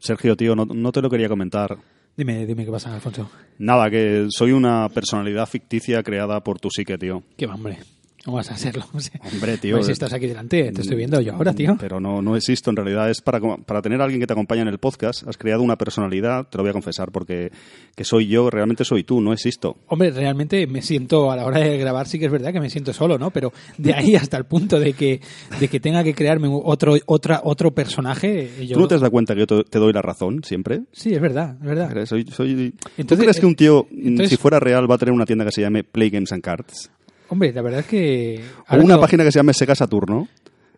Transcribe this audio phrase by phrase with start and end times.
[0.00, 1.78] Sergio, tío, no, no te lo quería comentar.
[2.16, 3.30] Dime, dime qué pasa, Alfonso.
[3.58, 7.22] Nada, que soy una personalidad ficticia creada por tu psique, tío.
[7.36, 7.78] Qué va, hombre.
[8.24, 8.84] ¿Cómo vas a hacerlo?
[9.32, 9.76] Hombre, tío.
[9.76, 11.76] Pues si estás aquí delante, te estoy viendo yo ahora, tío.
[11.80, 14.60] Pero no, no existo, en realidad es para, para tener a alguien que te acompañe
[14.60, 15.26] en el podcast.
[15.26, 17.50] Has creado una personalidad, te lo voy a confesar, porque
[17.96, 19.78] que soy yo, realmente soy tú, no existo.
[19.86, 22.68] Hombre, realmente me siento, a la hora de grabar sí que es verdad que me
[22.68, 23.30] siento solo, ¿no?
[23.30, 25.20] Pero de ahí hasta el punto de que,
[25.58, 28.50] de que tenga que crearme otro, otra, otro personaje...
[28.66, 28.74] Yo...
[28.74, 30.82] ¿Tú no te has dado cuenta que yo te, te doy la razón siempre?
[30.92, 32.04] Sí, es verdad, es verdad.
[32.04, 32.74] Soy, soy...
[32.98, 35.46] Entonces, ¿Tú crees que un tío, entonces- si fuera real, va a tener una tienda
[35.46, 36.90] que se llame Play Games and Cards?
[37.30, 38.40] Hombre, la verdad es que...
[38.68, 40.28] O una que página que se llame Sega Saturno.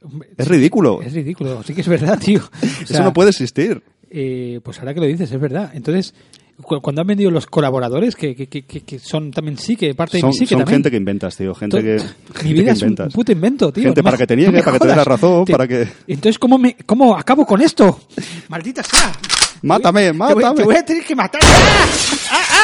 [0.05, 1.01] Hombre, Es sí, ridículo.
[1.03, 2.41] Es ridículo, sí que es verdad, tío.
[2.41, 3.83] O Eso sea, no puede existir.
[4.11, 5.71] eh, pues ahora que lo dices, es verdad.
[5.75, 6.13] Entonces,
[6.61, 9.95] cu- cuando han vendido los colaboradores, que, que, que, que- que son también sí, que
[9.95, 10.77] parte de Son, mi psique son también.
[10.77, 11.55] gente que inventas, tío.
[11.55, 13.15] Gente To- que, Mi vida que es un inventas.
[13.15, 13.85] puto invento, tío.
[13.85, 15.45] Gente No me para que te niegue, no me para que te dé la razón,
[15.47, 18.01] Te- para que- Entonces, ¿cómo, me, ¿cómo acabo con esto?
[18.49, 19.13] ¡Maldita sea!
[19.63, 20.57] Mátame, Te voy, mátame.
[20.57, 21.41] te voy a tener que matar.
[21.45, 21.49] ¡Ah!
[22.33, 22.62] ¡Ah, ah, ah!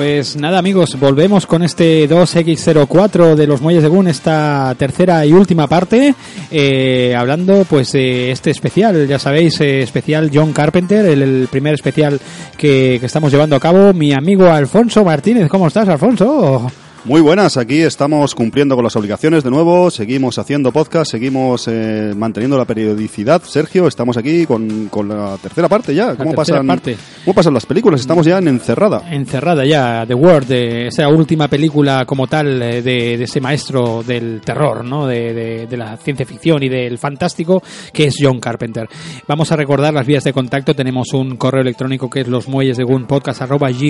[0.00, 5.34] Pues nada amigos, volvemos con este 2X04 de los Muelles de Gun, esta tercera y
[5.34, 6.14] última parte,
[6.50, 11.74] eh, hablando pues de este especial, ya sabéis, eh, especial John Carpenter, el, el primer
[11.74, 12.18] especial
[12.56, 16.72] que, que estamos llevando a cabo, mi amigo Alfonso Martínez, ¿cómo estás Alfonso?
[17.06, 22.12] Muy buenas, aquí estamos cumpliendo con las obligaciones de nuevo, seguimos haciendo podcast, seguimos eh,
[22.14, 23.40] manteniendo la periodicidad.
[23.42, 26.14] Sergio, estamos aquí con, con la tercera parte ya.
[26.14, 26.98] ¿Cómo, pasan, parte.
[27.24, 28.02] ¿Cómo pasan las películas?
[28.02, 29.02] Estamos ya en encerrada.
[29.10, 34.02] Encerrada ya, The Word, de esa última película como tal eh, de, de ese maestro
[34.06, 35.06] del terror, ¿no?
[35.06, 37.62] De, de- de la ciencia ficción y del fantástico,
[37.94, 38.86] que es John Carpenter.
[39.26, 40.74] Vamos a recordar las vías de contacto.
[40.74, 43.88] Tenemos un correo electrónico que es los muelles de gmail.com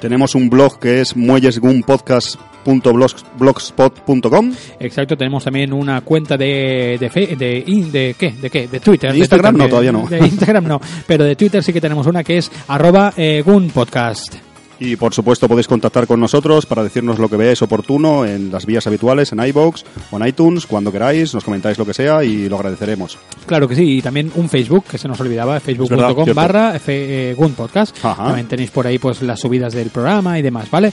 [0.00, 1.16] Tenemos un blog que es
[1.60, 8.66] muellesgunpodcast.blogspot.com Exacto, tenemos también una cuenta de de, fe- de, in- de qué, de qué,
[8.68, 9.12] de Twitter.
[9.12, 9.54] ¿De Instagram?
[9.54, 10.06] Twitter, No, todavía no.
[10.08, 14.34] De Instagram no, pero de Twitter sí que tenemos una que es arroba eh, gunpodcast.
[14.80, 18.66] Y por supuesto podéis contactar con nosotros para decirnos lo que veáis oportuno en las
[18.66, 22.48] vías habituales, en iBox o en iTunes, cuando queráis, nos comentáis lo que sea y
[22.48, 23.18] lo agradeceremos.
[23.46, 27.52] Claro que sí, y también un Facebook, que se nos olvidaba, facebook.com barra eh, Gun
[27.52, 27.96] Podcast.
[28.04, 28.26] Ajá.
[28.26, 30.92] También tenéis por ahí pues las subidas del programa y demás, ¿vale?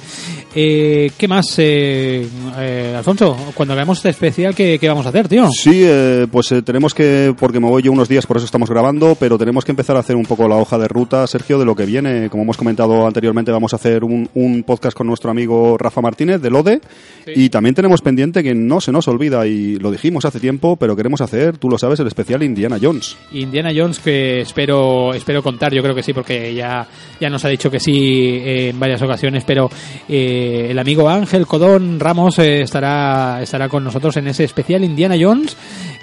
[0.54, 2.28] Eh, ¿Qué más, eh,
[2.60, 3.36] eh, Alfonso?
[3.54, 5.50] Cuando hagamos este especial, ¿qué, qué vamos a hacer, tío?
[5.52, 8.70] Sí, eh, pues eh, tenemos que, porque me voy yo unos días, por eso estamos
[8.70, 11.66] grabando, pero tenemos que empezar a hacer un poco la hoja de ruta, Sergio, de
[11.66, 12.30] lo que viene.
[12.30, 16.42] Como hemos comentado anteriormente, vamos a hacer un, un podcast con nuestro amigo Rafa Martínez
[16.42, 16.82] de Lode.
[17.36, 20.96] Y también tenemos pendiente que no se nos olvida, y lo dijimos hace tiempo, pero
[20.96, 23.16] queremos hacer, tú lo sabes, el especial Indiana Jones.
[23.32, 26.88] Indiana Jones, que espero espero contar, yo creo que sí, porque ya,
[27.20, 29.70] ya nos ha dicho que sí eh, en varias ocasiones, pero
[30.08, 35.16] eh, el amigo Ángel Codón Ramos eh, estará, estará con nosotros en ese especial Indiana
[35.20, 35.56] Jones,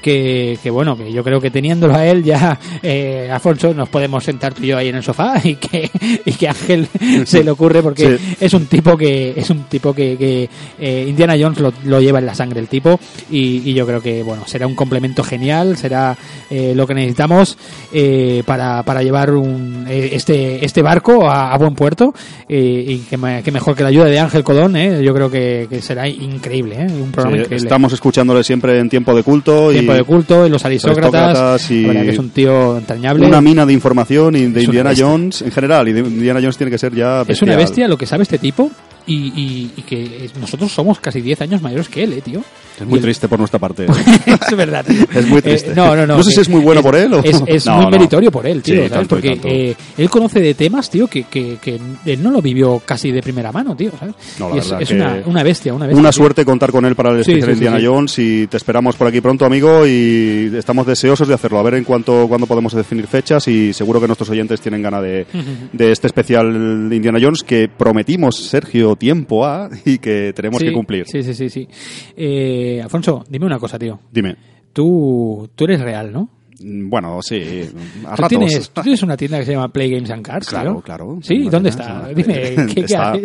[0.02, 4.24] que, que bueno, que yo creo que teniéndolo a él ya, eh, Alfonso, nos podemos
[4.24, 5.90] sentar tú y yo ahí en el sofá y que,
[6.24, 6.86] y que Ángel
[7.24, 8.36] se le ocurre, porque Sí.
[8.40, 10.48] es un tipo que, es un tipo que, que
[10.78, 12.98] eh, Indiana Jones lo, lo lleva en la sangre el tipo,
[13.30, 16.16] y, y yo creo que bueno, será un complemento genial, será
[16.50, 17.56] eh, lo que necesitamos
[17.92, 22.14] eh, para, para llevar un, eh, este, este barco a, a buen puerto
[22.48, 25.30] eh, y que, me- que mejor que la ayuda de Ángel Codón, eh, yo creo
[25.30, 27.56] que, que será increíble, un programa Sí, increíble.
[27.66, 31.84] estamos escuchándole siempre en tiempo de culto Tiempo y de culto, y los aristócratas, y
[31.84, 33.26] que es un tío entrañable.
[33.26, 34.92] una mina de información y de Es Indiana.
[34.96, 35.88] Jones en general.
[35.88, 37.56] Y de Indiana Jones tiene que ser ya es una bestial.
[37.56, 38.70] bestia lo que sabe este tipo
[39.08, 42.40] y, y- y que nosotros somos casi 10 años mayores que él, eh, tío.
[42.80, 43.86] Es muy el- triste por nuestra parte.
[44.50, 44.84] es verdad.
[45.12, 45.70] Es muy triste.
[45.70, 46.18] Eh, no, no, no.
[46.18, 47.90] No sé si es muy bueno por él o- Es, es No, muy no.
[47.90, 48.92] meritorio por él, tío, Sí, ¿sabes?
[48.92, 52.80] tanto Porque eh, él conoce de temas, tío, que, que, que él no lo vivió
[52.86, 54.14] casi de primera mano, tío, ¿sabes?
[54.38, 56.00] No, la Y es verdad es que una, una bestia, una bestia.
[56.00, 56.16] Una tío.
[56.16, 57.80] suerte contar con él para el especial sí, sí, Indiana.
[57.84, 61.58] Jones y te esperamos por aquí pronto, amigo, y estamos deseosos de hacerlo.
[61.58, 65.02] A ver en cuánto cuándo podemos definir fechas y seguro que nuestros oyentes tienen ganas
[65.02, 65.26] de,
[65.72, 70.66] de este especial de Indiana Jones que prometimos, Sergio, tiempo a y que tenemos Sí,
[70.66, 71.06] que cumplir.
[71.06, 71.68] Sí, sí, sí, sí.
[72.16, 74.00] Eh, Alfonso, dime una cosa, tío.
[74.12, 74.36] Dime.
[74.72, 76.28] Tú, tú eres real, ¿no?
[76.60, 77.36] Mm, Bueno, sí,
[78.06, 78.28] a ¿Tú ratos.
[78.28, 80.82] tienes, tú tienes una tienda que se llama Play Games and Cards, Claro.
[81.22, 82.08] Sí, ¿dónde está?
[82.14, 83.22] Dime, ¿qué, qué está, hay?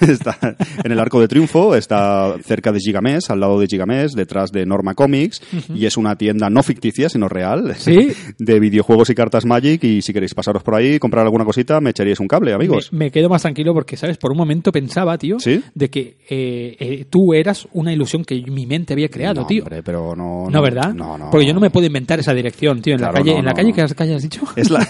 [0.00, 0.38] está
[0.84, 4.64] en el Arco de Triunfo, está cerca de Gigamés, al lado de Gigamés, detrás de
[4.66, 5.40] Norma Comics,
[5.74, 8.12] y es una tienda no ficticia, sino real, Sí.
[8.38, 11.90] de videojuegos y cartas Magic, y si queréis pasaros por ahí, comprar alguna cosita, me
[11.90, 12.92] echaríais un cable, amigos.
[12.92, 14.16] Me, me quedo más tranquilo porque, ¿sabes?
[14.18, 15.62] Por un momento pensaba, tío, ¿Sí?
[15.74, 19.62] de que eh, eh, tú eras una ilusión que mi mente había creado, No, tío.
[19.62, 20.48] hombre, pero no...
[20.50, 20.92] No, ¿verdad?
[20.94, 21.30] No, no.
[21.30, 22.94] Porque yo no me puedo inventar esa dirección, tío.
[22.94, 24.42] En la calle, no, en la no, calle que has, dicho.
[24.56, 24.86] Es la,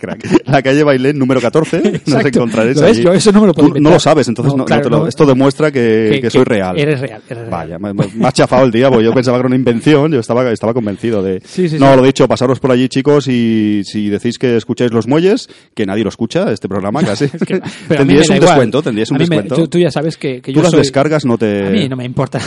[0.00, 0.42] crack.
[0.46, 3.02] la calle Bailén número 14, nos encontraréis allí.
[3.02, 3.80] Yo eso no me lo puedo Tú.
[3.80, 6.78] No lo sabes, entonces No, claro, te lo- esto demuestra que, que soy real.
[6.78, 7.50] Eres real, eres real.
[7.50, 10.50] Vaya, me, ha chafado el día, porque yo pensaba que era una invención, yo estaba,
[10.50, 11.40] estaba convencido de...
[11.44, 11.96] Sí, sí, no, sí.
[11.96, 16.02] lo dicho, pasaros por allí, chicos, y si decís que escucháis Los Muelles, que nadie
[16.02, 17.32] lo escucha, este programa casi, Es
[17.88, 18.40] tendríais un igual.
[18.50, 19.54] descuento, tendríais un me- descuento.
[19.56, 20.80] tú, tú ya sabes que, que Tú yo las soy...
[20.80, 21.66] descargas no te...
[21.66, 22.38] A mí no me importa.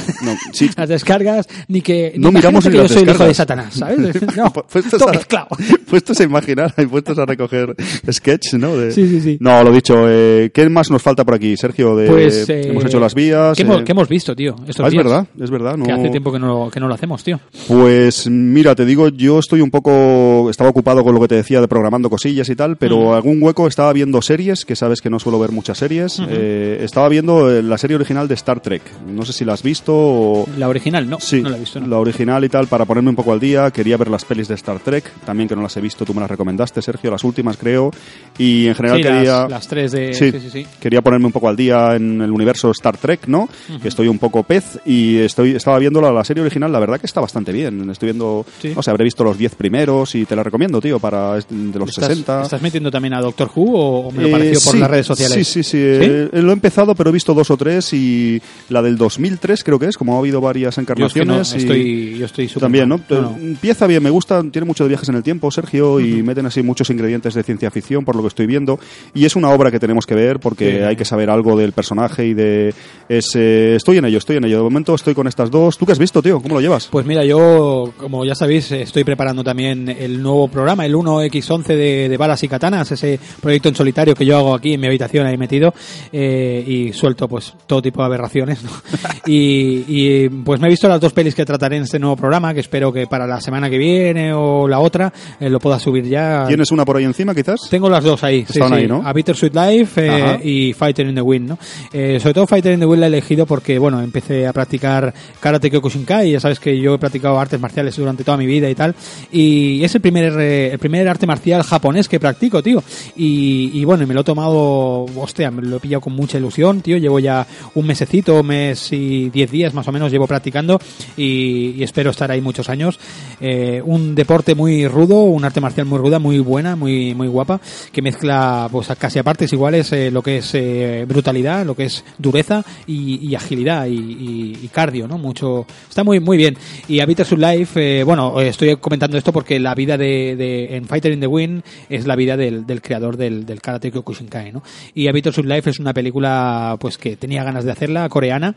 [0.77, 2.13] Las descargas, ni que...
[2.17, 3.33] No miramos que yo soy el hijo de.
[3.33, 4.21] Satanás, ¿sabes?
[4.35, 4.51] No,
[4.81, 5.47] puestos, todo a, mezclado.
[5.89, 7.75] puestos a imaginar, y puestos a recoger
[8.11, 8.77] sketch, ¿no?
[8.77, 9.37] De- Sí, sí, sí.
[9.39, 11.95] No, lo dicho, eh, ¿qué más nos falta por aquí, Sergio?
[11.95, 12.49] De, Pues...
[12.49, 13.55] eh, hemos hecho las vías.
[13.55, 14.55] ¿qué, hemos, eh, qué hemos visto, tío?
[14.67, 15.77] Estos ah, es verdad, es verdad.
[15.77, 15.85] No...
[15.85, 17.39] Que hace tiempo que no, que no lo hacemos, tío.
[17.67, 21.61] Pues mira, te digo, yo estoy un poco, estaba ocupado con lo que te decía
[21.61, 25.19] de programando cosillas y tal, pero algún hueco estaba viendo series, que sabes que no
[25.19, 26.21] suelo ver muchas series.
[26.29, 28.81] Eh, estaba viendo eh, la serie original de Star Trek.
[29.07, 30.45] No sé si la has visto o...
[30.57, 31.19] La original, no.
[31.19, 31.87] Sí, no la he visto, no.
[31.87, 33.71] la original y tal, para ponerme un poco al día.
[33.71, 36.21] Quería ver las pelis de Star Trek, también que no las he visto, tú me
[36.21, 37.91] las recomendaste, Sergio, las últimas creo.
[38.37, 39.41] Y en general Sí, quería...
[39.41, 40.13] las, las tres de...
[40.13, 43.49] Sí, Sí, sí, quería ponerme un poco al día en el universo Star Trek, ¿no?
[43.81, 46.99] Que estoy un poco pez y estoy estaba viendo la, la serie original, la verdad
[46.99, 47.89] que está bastante bien.
[47.89, 48.45] Estoy viendo,
[48.75, 51.89] no sé, habré visto los 10 primeros y te la recomiendo, tío, para de los
[51.89, 52.41] ¿Estás, 60.
[52.43, 54.89] ¿Estás metiendo también a Doctor Who o, o me lo Eh, pareció por sí, las
[54.89, 55.35] redes sociales?
[55.35, 55.77] Sí, sí, sí.
[55.81, 59.79] eh, lo he empezado, pero he visto dos o tres y la del 2003 creo
[59.79, 61.53] que es, como ha habido varias Yo es que no, encarnaciones.
[61.53, 62.89] y- estoy, yo estoy súper también.
[62.89, 63.37] No, no.
[63.39, 66.61] Empieza bien, me gusta, tiene mucho de viajes en el tiempo, Sergio, y meten así
[66.61, 68.79] muchos ingredientes de ciencia ficción, por lo que estoy viendo.
[69.15, 70.77] Y es una obra que tenemos que ver porque Sí.
[70.83, 72.75] hay que saber algo del personaje y de
[73.09, 73.75] ese...
[73.75, 74.57] Estoy en ello, estoy en ello.
[74.57, 75.79] De momento estoy con estas dos.
[75.79, 76.39] ¿Tú qué has visto, tío?
[76.41, 76.89] ¿Cómo lo llevas?
[76.91, 82.07] Pues mira, yo, como ya sabéis, estoy preparando también el nuevo programa, el 1X11 de,
[82.09, 85.25] de Balas y Katanas, ese proyecto en solitario que yo hago aquí en mi habitación
[85.25, 85.73] ahí metido
[86.11, 88.63] eh, y suelto pues todo tipo de aberraciones.
[88.63, 88.69] ¿no?
[89.25, 92.53] y, y, pues me he visto las dos pelis que trataré en este nuevo programa,
[92.53, 96.05] que espero que para la semana que viene o la otra eh, lo pueda subir
[96.07, 96.45] ya.
[96.47, 97.67] ¿Tienes una por ahí encima, quizás?
[97.69, 98.45] Tengo las dos ahí.
[98.47, 98.75] sí, Están sí.
[98.75, 99.01] ahí, ¿no?
[99.05, 101.57] A Bitter Sweet Life eh, y Fighter in the Wind, ¿no?
[101.91, 105.13] Eh, sobre todo Fighter in the Wind la he elegido porque, bueno, empecé a practicar
[105.39, 108.75] Karate Kyokushinkai, ya sabes que yo he practicado artes marciales durante toda mi vida y
[108.75, 108.95] tal,
[109.31, 112.83] y es el primer, eh, el primer arte marcial japonés que practico, tío,
[113.15, 116.81] y, y bueno, me lo he tomado, hostia, me lo he pillado con mucha ilusión,
[116.81, 117.45] tío, llevo ya
[117.75, 120.79] un mesecito, un mes y diez días más o menos llevo practicando
[121.17, 122.99] y, y espero estar ahí muchos años.
[123.39, 127.59] Eh, un deporte muy rudo, un arte marcial muy ruda, muy buena, muy, muy guapa,
[127.91, 131.85] que mezcla pues casi a partes iguales eh, lo que es eh, brutalidad, lo que
[131.85, 135.17] es dureza y, y agilidad y, y- y cardio, ¿no?
[135.17, 136.57] Mucho, está muy, muy bien.
[136.87, 140.35] Y a Bitter Sweet Life, eh, bueno, eh, estoy comentando esto porque la vida de,
[140.35, 143.91] de- en Fighter in the Wind es la vida del, del creador del, del Karate
[143.91, 144.63] Kyokushinkai, ¿no?
[144.93, 148.55] Y a Bitter Sweet Life es una película, pues que tenía ganas de hacerla, coreana,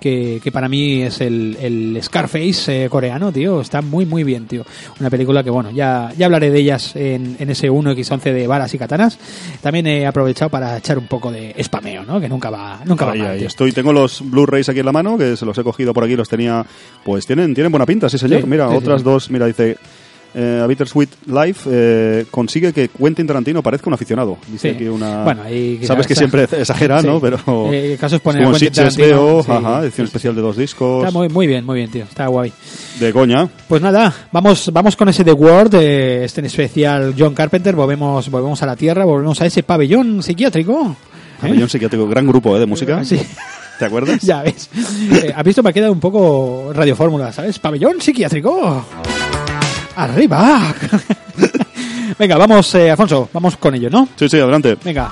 [0.00, 3.60] que, que para mí es el, el Scarface eh, coreano, tío.
[3.60, 4.64] Está muy, muy bien, tío.
[5.00, 8.72] Una película que, bueno, ya, ya hablaré de ellas en, en ese 1X11 de balas
[8.74, 9.18] y katanas.
[9.60, 12.20] También he aprovechado para echar un poco de spameo, ¿no?
[12.20, 13.48] Que nunca va, nunca va Ahí, mal, ahí tío.
[13.48, 13.72] estoy.
[13.72, 16.28] Tengo los Blu-rays aquí en la mano, que se los he cogido por aquí, los
[16.28, 16.64] tenía.
[17.04, 18.42] Pues tienen, tienen buena pinta, sí, señor.
[18.42, 19.04] Sí, mira, sí, otras sí.
[19.04, 19.30] dos.
[19.30, 19.76] Mira, dice.
[20.38, 24.36] Eh, a Bittersweet Life eh, consigue que Quentin Tarantino parezca un aficionado.
[24.46, 24.74] Dice Sí.
[24.74, 25.24] aquí una.
[25.24, 27.06] Bueno, ahí quizás- Sabes que siempre exagera, Sí.
[27.06, 27.18] ¿no?
[27.20, 27.38] Pero.
[27.72, 29.50] Eh, el caso es poner a como en Quentin Tarantino, sí.
[29.50, 31.06] ajá, edición especial de dos discos.
[31.06, 32.04] Está muy, muy bien, muy bien, tío.
[32.04, 32.52] Está guay.
[33.00, 33.48] De coña.
[33.66, 37.74] Pues nada, vamos, vamos con ese The World, eh, este en especial John Carpenter.
[37.74, 40.94] Volvemos, volvemos a la Tierra, volvemos a ese pabellón psiquiátrico.
[41.38, 41.40] ¿Eh?
[41.40, 42.60] Pabellón psiquiátrico, gran grupo ¿eh?
[42.60, 43.02] de música.
[43.04, 43.18] Sí.
[43.78, 44.20] ¿Te acuerdas?
[44.22, 44.68] Ya ves.
[45.34, 45.62] ¿Has visto?
[45.62, 47.58] Me ha quedado un poco radiofórmula, ¿sabes?
[47.58, 48.84] Pabellón psiquiátrico.
[49.96, 50.74] Arriba.
[52.18, 54.08] Venga, vamos, eh, Alfonso, vamos con ello, ¿no?
[54.16, 54.76] Sí, sí, adelante.
[54.84, 55.10] Venga.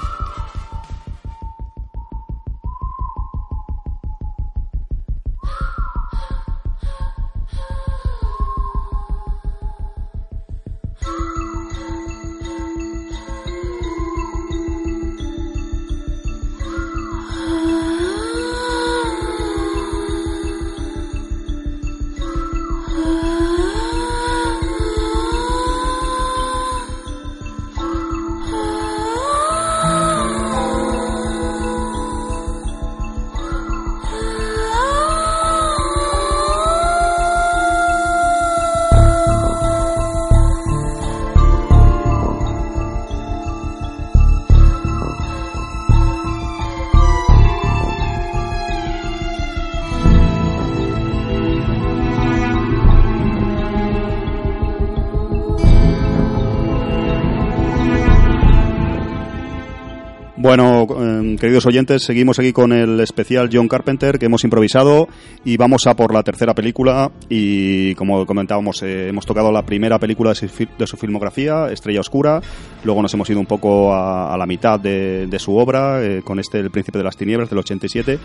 [60.57, 65.09] Bueno, eh, queridos oyentes, seguimos aquí con el especial John Carpenter que hemos improvisado
[65.45, 69.99] y vamos a por la tercera película y como comentábamos, eh, hemos tocado la primera
[69.99, 72.41] película de su filmografía, Estrella Oscura,
[72.85, 76.23] luego nos hemos ido un poco a, a la mitad de, de su obra eh,
[76.23, 78.19] con este El Príncipe de las Tinieblas del 87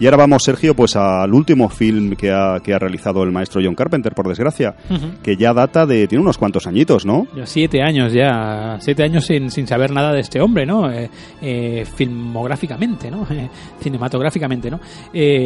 [0.00, 3.60] y ahora vamos, Sergio, pues al último film que ha, que ha realizado el maestro
[3.64, 4.74] John Carpenter, por desgracia,
[5.22, 7.28] que ya data de, tiene unos cuantos añitos, ¿no?
[7.36, 10.90] Ya siete años ya, siete años sin, sin saber nada de este hombre, ¿no?
[10.90, 11.08] Eh,
[11.40, 13.24] eh, filmográficamente, ¿no?
[13.80, 14.80] Cinematográficamente, ¿no?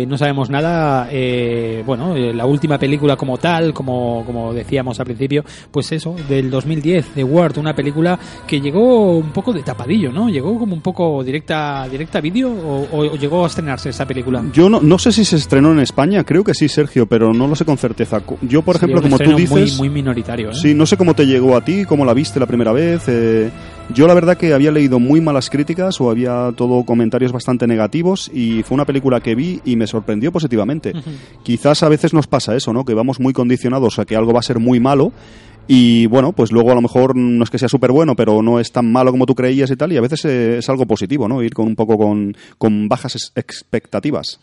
[0.08, 1.08] No sabemos nada,
[1.84, 7.08] bueno, la última película como tal, como, como decíamos al principio, pues eso, del 2010,
[7.14, 10.29] The Word, una película que llegó un poco de tapadillo, ¿no?
[10.29, 14.45] Llegó como un poco directa, directa vídeo o, o llegó a estrenarse esa película.
[14.53, 17.47] Yo no, no sé si se estrenó en España, creo que sí, Sergio, pero no
[17.47, 18.23] lo sé con certeza.
[18.43, 19.79] Yo, por ejemplo, Sería como tú dices...
[19.79, 20.55] Muy, muy minoritario, ¿eh?
[20.55, 23.05] Sí, no sé cómo te llegó a ti, cómo la viste la primera vez.
[23.09, 23.50] eh,
[23.95, 28.31] yo la verdad que había leído muy malas críticas o había todo comentarios bastante negativos
[28.35, 30.93] y fue una película que vi y me sorprendió positivamente.
[31.43, 32.85] Quizás a veces nos pasa eso, ¿no?
[32.85, 35.12] Que vamos muy condicionados a que algo va a ser muy malo
[35.68, 38.58] y bueno, pues luego a lo mejor no es que sea súper bueno, pero no
[38.58, 41.28] es tan malo como tú creías y tal, y a veces eh, es algo positivo,
[41.28, 41.42] ¿no?
[41.42, 44.40] Ir con un poco con, con bajas expectativas.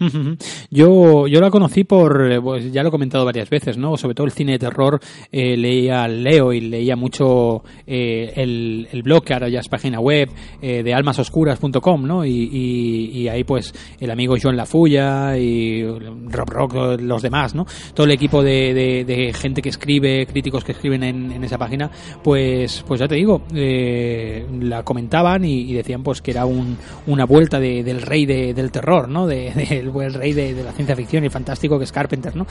[0.70, 3.98] Yo, yo la conocí por, eh, pues ya lo he comentado varias veces, ¿no?
[3.98, 5.00] Sobre todo el cine de terror,
[5.32, 10.30] eh, leía, leo y leía mucho el, el blog, que ahora ya es página web,
[10.62, 12.24] eh, de almasoscuras.com, ¿no?
[12.24, 17.66] Y, y, y ahí pues el amigo John Lafulla y Rob Rock, los demás, ¿no?
[17.96, 21.58] Todo el equipo de, de, de gente que escribe, críticos que escriben en, en esa
[21.58, 21.90] página,
[22.24, 27.26] pues, pues ya te digo, eh, la comentaban y, decían pues que era un, una
[27.26, 29.28] vuelta de- del rey de- del terror, ¿no?
[29.28, 32.46] De- del el rey de, de la ciencia ficción y fantástico que es Carpenter, ¿no?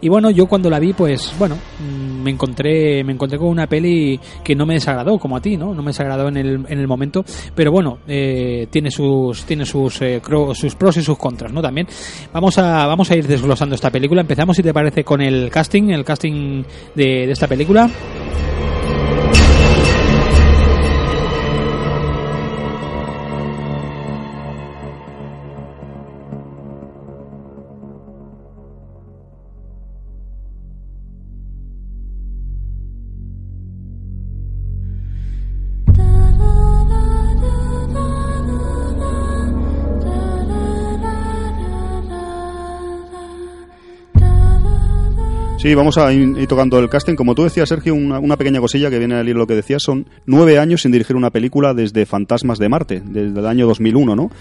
[0.00, 3.66] Y bueno, yo cuando la vi, pues bueno, mm, me encontré, me encontré con una
[3.66, 5.74] peli que no me desagradó, como a ti, ¿no?
[5.74, 7.24] No me desagradó en el, en el momento,
[7.54, 11.60] pero bueno, eh, tiene sus, tiene sus, eh, cro- sus pros y sus contras, ¿no?
[11.62, 11.86] También
[12.32, 14.20] vamos a, vamos a ir desglosando esta película.
[14.20, 16.62] Empezamos, si te parece, con el casting, el casting
[16.94, 17.88] de, de esta película.
[18.18, 18.79] あ。
[45.70, 47.14] Sí, vamos a ir tocando el casting.
[47.14, 49.80] Como tú decías, Sergio, una, una pequeña cosilla que viene al hilo lo que decías,
[49.80, 54.16] son nueve años sin dirigir una película desde Fantasmas de Marte, desde el año 2001,
[54.16, 54.32] ¿no?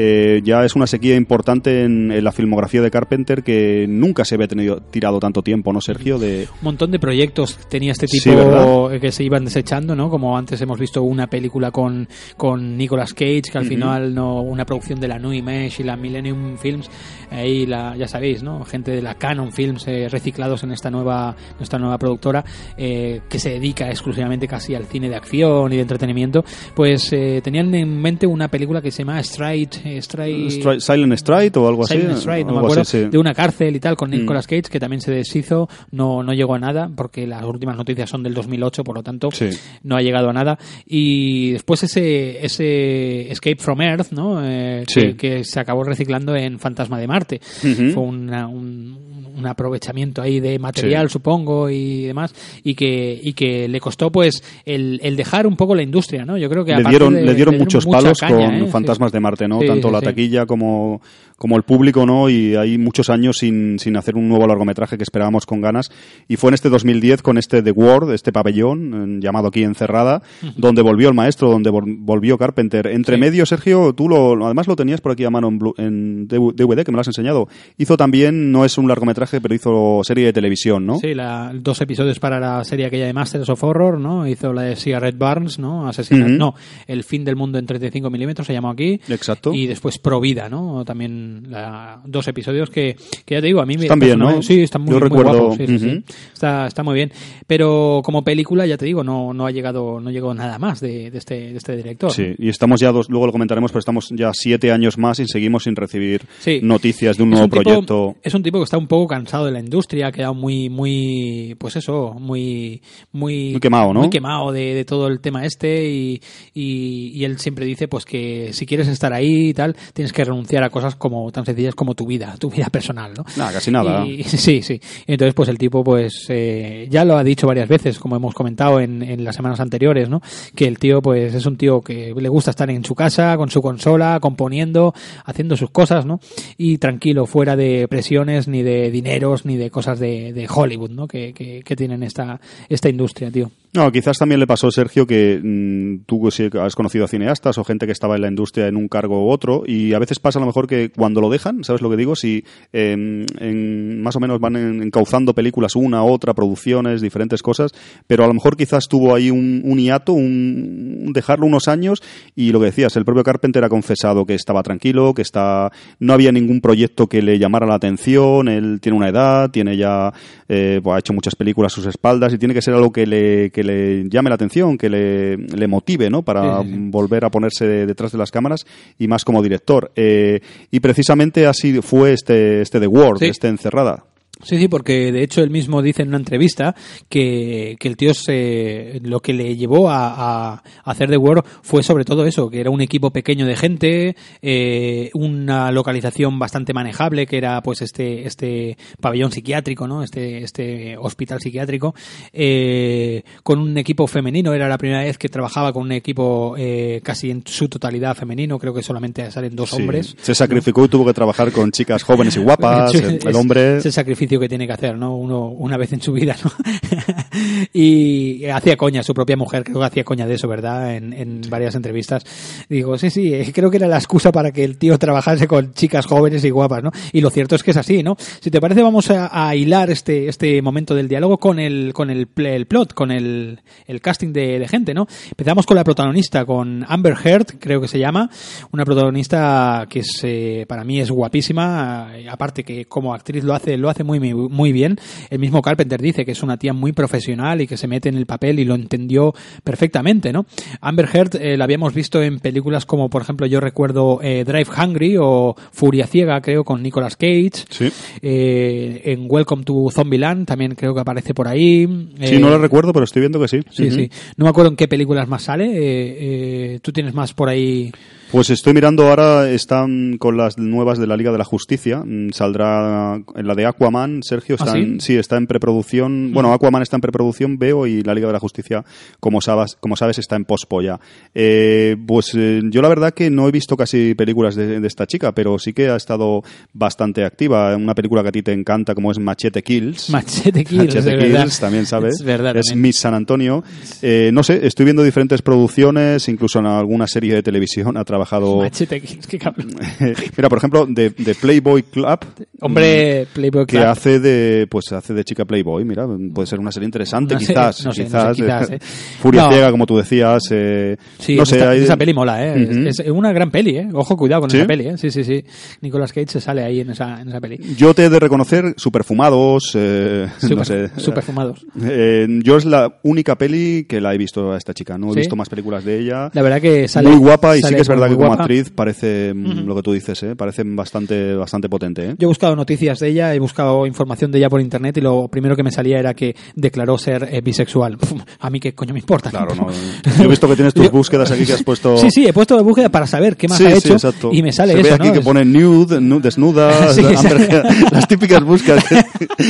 [0.00, 4.36] Eh, ya es una sequía importante en, en la filmografía de Carpenter que nunca se
[4.36, 6.18] había tenido, tirado tanto tiempo, ¿no, Sergio?
[6.18, 10.08] De, un montón de proyectos tenía este Sí, tipo eh, que se iban desechando, ¿no?
[10.08, 13.74] Como antes hemos visto una película con, con Nicolas Cage, que al Ujú.
[13.74, 16.88] final no una producción de la New Image y la Millennium Films,
[17.30, 18.64] ahí la, ya sabéis, ¿no?
[18.64, 22.44] Gente de la Canon Films eh, reciclados en esta nueva nuestra nueva productora
[22.76, 26.44] eh, que se dedica exclusivamente casi al cine de acción y de entretenimiento,
[26.74, 31.14] pues eh, tenían en mente una película que se llama Stride, eh, Stride, Stri- Silent
[31.18, 31.94] Stride o algo así.
[31.98, 33.08] Silent Stride, no me acuerdo, así, sí.
[33.10, 34.14] de una cárcel y tal con Mm.
[34.14, 38.08] Nicolas Cage que también se deshizo, no, no llegó a nada porque las últimas noticias
[38.08, 39.50] son del 2008, por lo tanto Sí.
[39.82, 40.58] no ha llegado a nada.
[40.86, 44.40] Y después ese, ese Escape from Earth, ¿no?
[44.44, 45.00] Eh, Sí.
[45.00, 47.40] que, que se acabó reciclando en Fantasma de Marte.
[47.42, 49.07] Fue una- un,
[49.38, 51.12] un aprovechamiento ahí de material, Sí.
[51.14, 55.74] supongo, y demás, y que, y que le costó pues el, el dejar un poco
[55.74, 56.36] la industria, ¿no?
[56.36, 58.66] Yo creo que le dieron, de- le dieron le muchos mucha palos caña, con ¿eh?
[58.66, 59.60] Fantasmas de Marte, ¿no?
[59.60, 61.00] Sí, Tanto la taquilla como,
[61.36, 62.28] como el público, ¿no?
[62.28, 65.90] Y hay muchos años sin, sin hacer un nuevo largometraje que esperábamos con ganas.
[66.26, 70.22] Y fue en este 2010 con este The Ward, este pabellón, llamado aquí Encerrada,
[70.56, 72.86] donde volvió el maestro, donde vol- volvió Carpenter.
[72.88, 76.84] Entre medio, Sergio, tú lo, además lo tenías por aquí a mano en, en DVD,
[76.84, 77.48] que me lo has enseñado.
[77.76, 80.98] Hizo también, no es un largometraje, pero hizo serie de televisión, ¿no?
[80.98, 84.26] Sí, la, dos episodios para la serie aquella de Masters of Horror, ¿no?
[84.26, 85.88] Hizo la de Cigarette Barnes, ¿no?
[85.88, 86.54] Asesinar, no,
[86.86, 89.00] El fin del mundo en 35 milímetros se llamó aquí.
[89.08, 89.52] Exacto.
[89.52, 90.84] Y después Provida, ¿no?
[90.84, 94.40] También la- dos episodios que, que ya te digo, a mí me Están bien, ¿no?
[94.42, 95.86] Sí, están muy, Yo muy recuerdo- guapos, sí, sí, sí.
[95.88, 96.02] Ujú.
[96.32, 97.12] Está, está muy bien.
[97.46, 101.10] Pero como película, ya te digo, no, no ha llegado, no llegó nada más de,
[101.10, 102.12] de este, de este director.
[102.12, 105.26] Sí, y estamos ya, dos, luego lo comentaremos, pero estamos ya siete años más y
[105.26, 106.60] seguimos sin recibir Sí.
[106.62, 108.16] noticias de un Es nuevo tipo- proyecto.
[108.22, 111.54] es un tipo que está un poco cansado de la industria, ha quedado muy, muy,
[111.58, 112.80] pues eso, muy,
[113.12, 114.00] muy, Muy quemado, ¿no?
[114.00, 116.20] Muy quemado de, de todo el tema este y,
[116.54, 120.24] y, y él siempre dice pues que si quieres estar ahí y tal, tienes que
[120.24, 123.24] renunciar a cosas como tan sencillas como tu vida, tu vida personal, ¿no?
[123.36, 124.06] Nada, casi nada.
[124.06, 124.80] Y- sí, sí.
[125.06, 128.80] Entonces, pues el tipo, pues eh, ya lo ha dicho varias veces, como hemos comentado
[128.80, 130.20] en, en las semanas anteriores, ¿no?
[130.54, 133.50] Que el tío, pues es un tío que le gusta estar en su casa, con
[133.50, 134.94] su consola, componiendo,
[135.24, 136.20] haciendo sus cosas, ¿no?
[136.56, 141.06] Y tranquilo, fuera de presiones, ni de dineros, ni de cosas de, de Hollywood, ¿no?
[141.06, 143.50] Que, que, que tienen esta, esta industria, tío.
[143.74, 147.64] No, quizás también le pasó, Sergio, que mm, tú sí has conocido a cineastas o
[147.64, 150.38] gente que estaba en la industria en un cargo u otro, y a veces pasa
[150.38, 152.16] a lo mejor que cuando lo dejan, ¿sabes lo que digo?
[152.16, 157.72] Si em, en- más o menos van en- encauzando películas una, otra, producciones, diferentes cosas,
[158.06, 162.02] pero a lo mejor quizás tuvo ahí un, hiato, un, un dejarlo unos años,
[162.34, 165.70] y lo que decías, el propio Carpenter ha confesado que estaba tranquilo, que está
[166.00, 170.10] no había ningún proyecto que le llamara la atención, él tiene una edad, tiene ya,
[170.48, 173.06] eh, pues, ha hecho muchas películas a sus espaldas, y tiene que ser algo que
[173.06, 176.22] le, que le llame la atención, que le, le motive, ¿no?
[176.22, 176.80] Para Sí, sí, sí.
[176.90, 178.64] volver a ponerse detrás de las cámaras
[178.98, 179.90] y más como director.
[179.96, 183.26] Eh, y precisamente así fue este, este The World, Sí.
[183.26, 184.04] este Encerrada.
[184.42, 186.74] Sí, sí, porque de hecho él mismo dice en una entrevista
[187.08, 192.04] que, que el tío se, lo que le llevó a, hacer The World fue sobre
[192.04, 197.36] todo eso, que era un equipo pequeño de gente, eh, una localización bastante manejable, que
[197.36, 200.02] era pues este, este pabellón psiquiátrico, ¿no?
[200.02, 201.94] Este, este hospital psiquiátrico,
[202.32, 207.00] eh, con un equipo femenino, era la primera vez que trabajaba con un equipo eh,
[207.02, 209.76] casi en su totalidad femenino, creo que solamente salen dos Sí.
[209.76, 210.16] hombres.
[210.20, 213.78] Se sacrificó y tuvo que trabajar con chicas jóvenes y guapas, el, hombre...
[213.78, 213.92] Es el
[214.28, 215.16] sacrificio que tiene que hacer, ¿no?
[215.16, 216.50] Uno una vez en su vida, ¿no?
[217.72, 220.94] y hacía coña, su propia mujer creo que hacía coña de eso, ¿verdad?
[220.94, 222.24] En, en varias entrevistas.
[222.68, 225.72] Digo, sí, sí, eh, creo que era la excusa para que el tío trabajase con
[225.72, 226.90] chicas jóvenes y guapas, ¿no?
[227.12, 228.16] Y lo cierto es que es así, ¿no?
[228.40, 232.10] Si te parece, vamos a, a hilar este, este momento del diálogo con el, con
[232.10, 235.06] el, el plot, con el, el casting de, de gente, ¿no?
[235.30, 238.28] Empezamos con la protagonista, con Amber Heard, creo que se llama,
[238.72, 243.54] una protagonista que es, eh, para mí es guapísima, eh, aparte que como actriz lo
[243.54, 244.96] hace, lo hace muy, muy, muy bien.
[245.30, 248.16] El mismo Carpenter dice que es una tía muy profesional y que se mete en
[248.16, 250.46] el papel y lo entendió perfectamente, ¿no?
[250.80, 254.68] Amber Heard eh, la habíamos visto en películas como, por ejemplo, yo recuerdo eh, Drive
[254.76, 257.52] Hungry o Furia Ciega, creo, con Nicolas Cage.
[257.70, 257.90] Sí.
[258.22, 261.86] Eh, en Welcome to Zombieland también creo que aparece por ahí.
[262.20, 263.60] Sí, Eh, no lo recuerdo, pero estoy viendo que sí.
[263.70, 264.10] Sí, sí.
[264.36, 265.66] No me acuerdo en qué películas más sale.
[265.66, 267.92] Eh, eh, Tú tienes más por ahí.
[268.30, 272.02] Pues estoy mirando ahora, están con las nuevas de la Liga de la Justicia.
[272.04, 274.56] Mm, Saldrá en la de Aquaman, Sergio.
[274.60, 275.16] ¿Ah, sí?
[275.16, 276.32] está en preproducción.
[276.34, 278.84] Bueno, Aquaman está en preproducción, veo, y la Liga de la Justicia,
[279.18, 281.00] como sabes, como sabes está en pospo ya.
[281.34, 285.06] Eh, pues eh, yo la verdad que no he visto casi películas de, de esta
[285.06, 286.42] chica, pero sí que ha estado
[286.74, 287.74] bastante activa.
[287.76, 290.10] Una película que a ti te encanta, como es Machete Kills.
[290.10, 290.94] Machete Kills.
[290.94, 291.40] Machete verdad.
[291.44, 292.16] Kills, también sabes.
[292.16, 292.56] Es verdad.
[292.58, 292.82] Es también.
[292.82, 293.64] Miss San Antonio.
[294.02, 298.56] Eh, no sé, estoy viendo diferentes producciones, incluso en alguna serie de televisión ha trabajado.
[298.62, 299.68] Machete Kills, qué cabrón.
[300.36, 302.18] Mira, por ejemplo, de, de Playboy Club.
[302.60, 303.86] Hombre, Playboy mm, Que Club.
[303.88, 307.46] hace de pues hace de chica Playboy, mira, puede ser una serie interesante, No sé,
[307.46, 308.78] quizás, no sé, no quizás, sé, quizás, eh.
[309.20, 309.50] Furia No.
[309.52, 312.88] ciega, como tú decías, eh, Sí, no sé, esta- hay- esa peli mola, ¿eh?
[312.88, 313.88] Es- una gran peli, ¿eh?
[313.94, 314.58] Ojo, cuidado con ¿Sí?
[314.58, 314.98] esa peli, ¿eh?
[314.98, 315.44] Sí, sí, sí.
[315.82, 317.58] Nicolas Cage se sale ahí en esa, en esa peli.
[317.76, 320.90] Yo te he de reconocer superfumados, eh, no Super, sé.
[321.00, 321.64] super fumados.
[321.82, 325.14] Eh, yo es la única peli que la he visto a esta chica, no he
[325.14, 325.18] ¿Sí?
[325.20, 326.30] visto más películas de ella.
[326.34, 327.08] La verdad que sale.
[327.10, 328.42] muy guapa y sí que es verdad muy que como guapa.
[328.44, 330.36] actriz parece mm, lo que tú dices, ¿eh?
[330.36, 332.04] parece bastante bastante potente.
[332.10, 332.14] ¿eh?
[332.18, 335.28] Yo he buscado noticias de ella, he buscado información de ella por internet y lo
[335.28, 337.96] primero que me salía era que declaró ser eh, bisexual.
[338.40, 339.30] A mí qué coño me importa.
[339.30, 339.66] Claro, no.
[340.18, 341.96] Yo he visto que tienes tus Yo- búsquedas aquí que has puesto.
[341.98, 344.30] Sí, sí, he puesto la búsqueda para saber qué más Sí, ha sí, hecho exacto.
[344.32, 345.12] y me sale Se eso, ve aquí ¿no?
[345.14, 347.26] que pone nude, nu- desnuda, Sí, sí.
[347.26, 348.96] Amber- las típicas búsquedas que,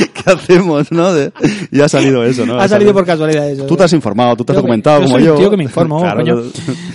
[0.09, 1.13] que hacemos, ¿no?
[1.13, 1.31] De-
[1.71, 2.59] y ha salido eso, ¿no?
[2.59, 3.65] ha salido por casualidad eso.
[3.65, 5.33] Tú te has informado, tú te has Yo documentado yo como soy yo.
[5.33, 6.41] un tío que me informo, Claro, coño.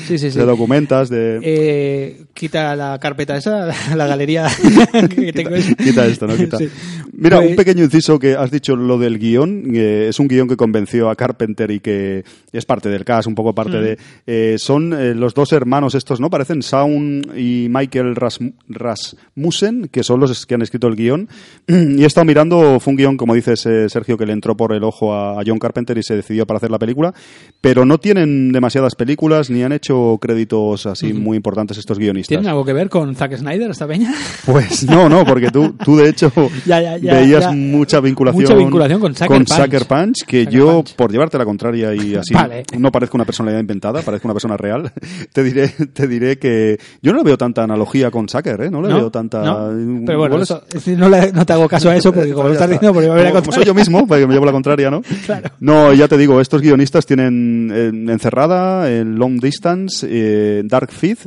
[0.07, 0.39] Sí, sí, sí.
[0.39, 1.39] Te documentas, de...
[1.43, 1.54] Eh,
[2.35, 4.47] quita la carpeta esa, la galería
[5.15, 5.51] que tengo.
[5.83, 6.37] Quita esto, ¿no?
[6.37, 6.59] Quita.
[6.59, 6.69] Sí.
[7.17, 9.75] Mira, Pues- un pequeño inciso que has dicho lo del guion.
[9.75, 13.35] eh, es un guion que convenció a Carpenter y que es parte del cast, un
[13.35, 13.99] poco parte de.
[14.27, 16.31] eh, son eh, los dos hermanos estos, ¿no?
[16.31, 21.29] Parecen Saun y Michael Rasm- Rasmussen, que son los que han escrito el guion.
[21.69, 24.83] y he estado mirando, fue un guion, como dices, Sergio, que le entró por el
[24.85, 27.15] ojo a, a John Carpenter y se decidió para hacer la película.
[27.61, 32.29] Pero no tienen demasiadas películas ni han hecho créditos así muy importantes estos guionistas.
[32.29, 34.15] ¿Tienen algo que ver con Zack Snyder, esta peña?
[34.47, 36.33] Pues no, no, porque tú, tú de hecho
[36.65, 39.49] Ya, ya, ya, veías mucha vinculación, Mucha vinculación con Sucker Punch.
[39.49, 40.95] Sucker Punch, que Sucker yo, Punch.
[40.97, 42.63] por llevarte la contraria y así Vale.
[42.79, 44.91] no parezco una personalidad inventada, parezco una persona real,
[45.35, 48.71] te diré, te diré que yo no le veo tanta analogía con Sucker, ¿eh?
[48.71, 48.97] No le ¿No?
[48.97, 49.43] veo tanta...
[49.43, 50.05] ¿No?
[50.07, 50.63] Pero bueno, eso-
[50.97, 52.73] no, le- no te hago caso a eso porque como lo estás está.
[52.75, 54.91] diciendo, porque me voy a como, como soy yo mismo, porque me llevo la contraria,
[54.91, 55.03] ¿no?
[55.27, 55.51] Claro.
[55.61, 61.27] No, ya te digo, estos guionistas tienen eh, Encerrada, en Long Distance, eh, Dark Fifth,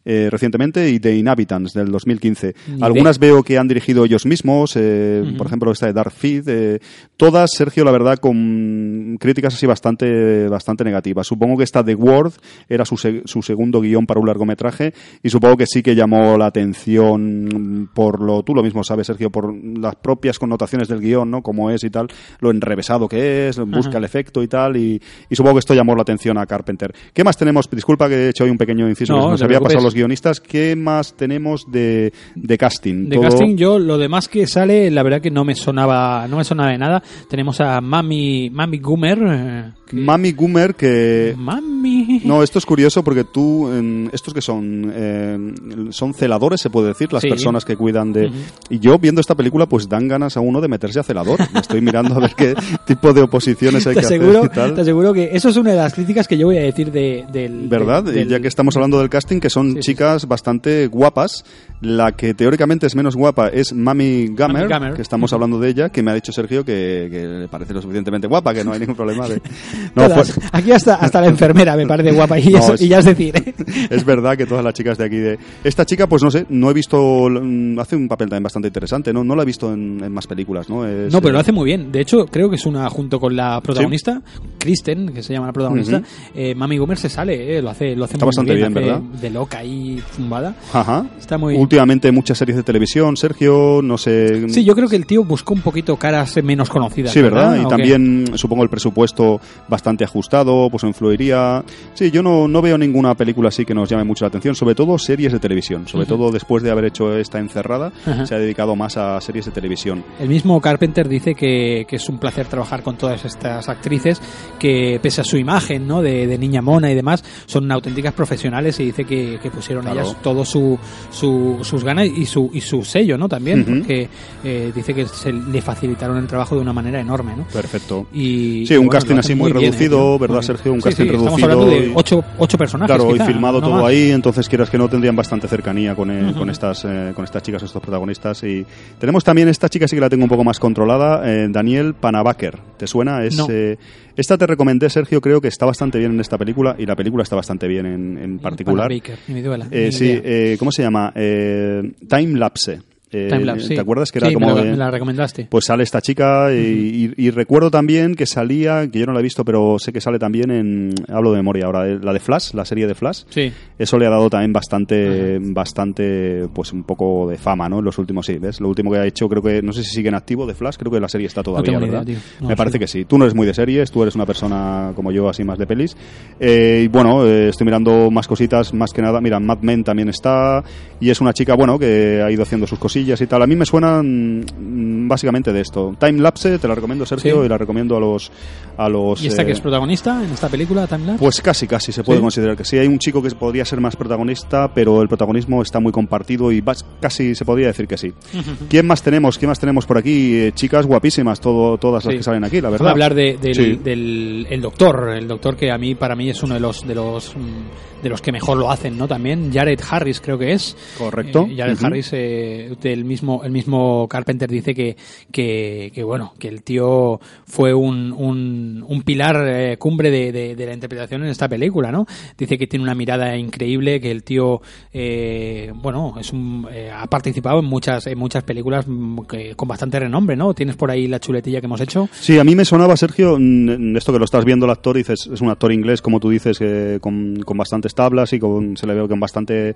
[0.05, 2.55] eh, recientemente, y The Inhabitants, del 2015.
[2.67, 6.47] Ni Algunas veo que han dirigido ellos mismos, eh, por ejemplo, esta de Dark Fifth.
[6.47, 6.79] eh,
[7.17, 11.27] todas, Sergio, la verdad, con críticas así bastante, bastante negativas.
[11.27, 12.33] Supongo que esta The Word
[12.67, 16.47] era su, su segundo guion para un largometraje, y supongo que sí que llamó la
[16.47, 21.41] atención por lo, tú lo mismo sabes, Sergio, por las propias connotaciones del guion, ¿no?
[21.41, 22.07] Como es y tal,
[22.39, 25.95] lo enrevesado que es, busca el efecto y tal, y, y supongo que esto llamó
[25.95, 26.93] la atención a Carpenter.
[27.13, 27.69] ¿Qué más tenemos?
[27.69, 30.39] Disculpa que he hecho hoy un pequeño inciso No, nos había pasado los guionistas.
[30.39, 33.09] ¿Qué más tenemos de, de casting?
[33.09, 36.37] De Todo- casting, yo lo demás que sale, la verdad que no me sonaba, no
[36.37, 37.03] me sonaba de nada.
[37.29, 39.19] Tenemos a Mami, Mami Goomer.
[39.23, 41.33] eh, Mami Goomer, que...
[41.37, 42.21] Mami.
[42.25, 43.69] No, esto es curioso porque tú,
[44.11, 45.53] estos que son, eh,
[45.89, 47.29] son celadores, se puede decir, las Sí.
[47.29, 48.31] personas que cuidan de...
[48.69, 51.39] Y yo viendo esta película, pues dan ganas a uno de meterse a celador.
[51.53, 52.53] Me estoy mirando a ver qué
[52.85, 54.75] tipo de oposiciones hay te que hacer aseguro, y tal.
[54.75, 57.25] te aseguro que eso es una de las críticas que yo voy a decir de,
[57.31, 57.67] del...
[57.67, 58.03] ¿Verdad?
[58.03, 61.43] del- y ya que estamos hablando del casting, que son Sí, sí, chicas bastante guapas.
[61.81, 64.93] La que teóricamente es menos guapa es Mami Gummer, Mami Gummer.
[64.93, 67.81] que estamos hablando de ella, que me ha dicho Sergio que, que le parece lo
[67.81, 69.41] suficientemente guapa, que no hay ningún problema de...
[69.95, 70.31] No, Todas.
[70.33, 72.99] fue- Aquí hasta, hasta la enfermera me parece guapa y, No, eso- es- y ya
[72.99, 73.35] es decir.
[73.35, 73.53] ¿eh?
[73.89, 76.69] es verdad que todas las chicas de aquí de esta chica pues no sé no
[76.69, 80.03] he visto mm, hace un papel también bastante interesante no no la he visto en,
[80.03, 81.91] en más películas no Es, No, pero lo eh, hace muy bien.
[81.91, 84.21] De hecho, creo que es una, junto con la protagonista,
[84.57, 86.05] Kristen, que se llama la protagonista, Ujú.
[86.35, 88.85] eh, Mami Gomer se sale, eh, lo hace, lo hace Está muy bastante bien, hace
[88.85, 88.99] ¿verdad?
[89.01, 90.55] De loca y zumbada.
[90.73, 94.95] ajá Está muy últimamente muchas series de televisión Sergio no sé Sí, yo creo que
[94.95, 97.11] el tío buscó un poquito caras menos conocidas.
[97.13, 97.55] Sí, ¿verdad?
[97.57, 97.69] Y ¿O qué?
[97.69, 99.39] también supongo el presupuesto
[99.71, 101.63] bastante ajustado, pues influiría.
[101.95, 104.75] Sí, yo no, no veo ninguna película así que nos llame mucho la atención, sobre
[104.75, 105.87] todo series de televisión.
[105.87, 108.25] Sobre todo después de haber hecho esta encerrada, Ajá.
[108.27, 110.03] se ha dedicado más a series de televisión.
[110.19, 114.21] El mismo Carpenter dice que, que es un placer trabajar con todas estas actrices,
[114.59, 116.01] que pese a su imagen, ¿no?
[116.01, 120.01] De, de niña mona y demás, son auténticas profesionales y dice que, que pusieron Claro.
[120.01, 120.77] ellas todo su,
[121.09, 123.29] su- sus ganas y su, y su sello, ¿no?
[123.29, 123.77] También, Ujú.
[123.79, 124.09] porque
[124.43, 127.43] eh, dice que se le facilitaron el trabajo de una manera enorme, ¿no?
[127.45, 128.07] Perfecto.
[128.13, 130.19] Y, Sí, un bueno, casting así hacen muy bien, ¿eh, reducido?
[130.19, 130.43] ¿verdad, Muy.
[130.43, 130.73] Sergio?
[130.73, 132.95] Un casting sí, Estamos reducido hablando de ocho, ocho personajes.
[132.95, 133.85] Claro, quizá, y filmado no todo más.
[133.85, 137.43] ahí, entonces quieras que no tendrían bastante cercanía con, eh, con estas eh, con estas
[137.43, 138.43] chicas, estos protagonistas.
[138.43, 138.65] Y
[138.99, 142.57] tenemos también esta chica, sí que la tengo un poco más controlada, eh, Daniel Panabaker.
[142.77, 143.23] ¿Te suena?
[143.23, 143.47] Es, No.
[143.49, 143.77] eh,
[144.15, 147.23] esta te recomendé, Sergio, creo que está bastante bien en esta película y la película
[147.23, 148.87] está bastante bien en, en particular.
[148.89, 150.21] Pana Baker, ni me duela, ni sí,
[150.59, 151.11] ¿cómo se llama?
[151.13, 152.90] Time Lapse.
[153.11, 153.75] Eh, Timelapse, sí.
[153.75, 155.47] ¿Te acuerdas que era Sí, como me, la, me la recomendaste.
[155.49, 159.19] pues sale esta chica y, y- y recuerdo también que salía, que yo no la
[159.19, 162.19] he visto, pero sé que sale también en, hablo de memoria ahora, eh, la de
[162.19, 163.23] Flash, la serie de Flash.
[163.29, 163.51] Sí.
[163.77, 167.79] Eso le ha dado también bastante, bastante, pues un poco de fama, ¿no?
[167.79, 168.59] En los últimos, sí, ¿ves?
[168.61, 170.75] Lo último que ha hecho, creo que, no sé si sigue en activo de Flash,
[170.77, 172.07] creo que la serie está todavía, tengo ni ¿verdad?
[172.07, 172.23] idea, tío.
[172.41, 173.05] No, Me parece que sí.
[173.05, 175.67] Tú no eres muy de series, tú eres una persona como yo, así más de
[175.67, 175.95] pelis.
[176.39, 180.09] Eh, y bueno, eh, estoy mirando más cositas, más que nada, mira, Mad Men también
[180.09, 180.63] está,
[180.99, 183.41] y es una chica, bueno, que ha ido haciendo sus cosillas y tal.
[183.41, 185.95] A mí me suenan mm, básicamente de esto.
[185.99, 187.45] Time Lapse, te la recomiendo, Sergio, Sí.
[187.45, 188.31] y la recomiendo a los...
[188.77, 191.19] A los ¿Y esta eh, que es protagonista en esta película, Timelapse?
[191.19, 192.21] pues casi, casi se puede ¿Sí?
[192.23, 192.77] considerar que sí.
[192.77, 196.61] Hay un chico que podría ser más protagonista, pero el protagonismo está muy compartido y
[196.61, 198.13] vas- casi se podría decir que sí.
[198.69, 199.37] ¿Quién más tenemos?
[199.37, 200.35] ¿Quién más tenemos por aquí?
[200.37, 202.17] Eh, chicas guapísimas, todo, todas las Sí.
[202.17, 202.87] que salen aquí, la Vamos verdad.
[202.87, 203.79] a hablar de- del, Sí.
[203.83, 206.95] del el doctor, el doctor que a mí para mí es uno de los de
[206.95, 209.07] los mm, de los que mejor lo hacen, ¿no?
[209.07, 210.75] También Jared Harris creo que es.
[210.97, 211.45] Correcto.
[211.47, 211.85] Eh, Jared Ujú.
[211.85, 214.95] Harris eh, del mismo el mismo Carpenter dice que
[215.31, 221.23] que, bueno que el tío fue un, un, pilar eh, cumbre de, de- la interpretación
[221.23, 222.05] en esta película, ¿no?
[222.37, 224.61] Dice que tiene una mirada increíble, que el tío
[224.93, 229.67] eh, bueno es un eh, ha participado en muchas en muchas películas mm, que, con
[229.67, 230.53] bastante renombre, ¿no?
[230.53, 232.07] Tienes por ahí la chuletilla que hemos hecho.
[232.11, 235.27] Sí, a mí me sonaba, Sergio, mm, esto que lo estás viendo el actor, dices,
[235.33, 236.59] es un actor inglés, como tú dices,
[237.01, 239.75] con, con bastantes tablas y con, se le ve con bastante,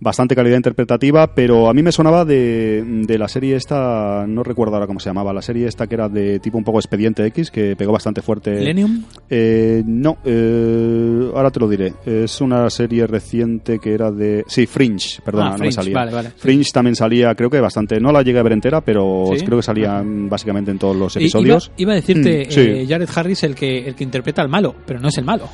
[0.00, 2.53] bastante calidad interpretativa, pero a mí me sonaba de,
[2.84, 6.08] de la serie esta, no recuerdo ahora cómo se llamaba, la serie esta que era
[6.08, 8.52] de tipo un poco Expediente X, que pegó bastante fuerte.
[8.52, 9.04] Millennium.
[9.30, 11.94] Eh, no, eh, ahora te lo diré.
[12.04, 14.44] Es una serie reciente que era de...
[14.46, 15.94] Sí, Fringe, perdona, Ah, no me salía.
[15.94, 16.30] vale, vale.
[16.36, 17.98] Fringe también salía, creo que bastante.
[18.00, 19.44] No la llegué a ver entera, pero ¿Sí?
[19.44, 21.66] creo que salía básicamente en todos los episodios.
[21.76, 22.60] Iba, iba a decirte, Mm, sí.
[22.60, 25.48] eh, Jared Harris, el que, el que interpreta al malo, pero no es el malo.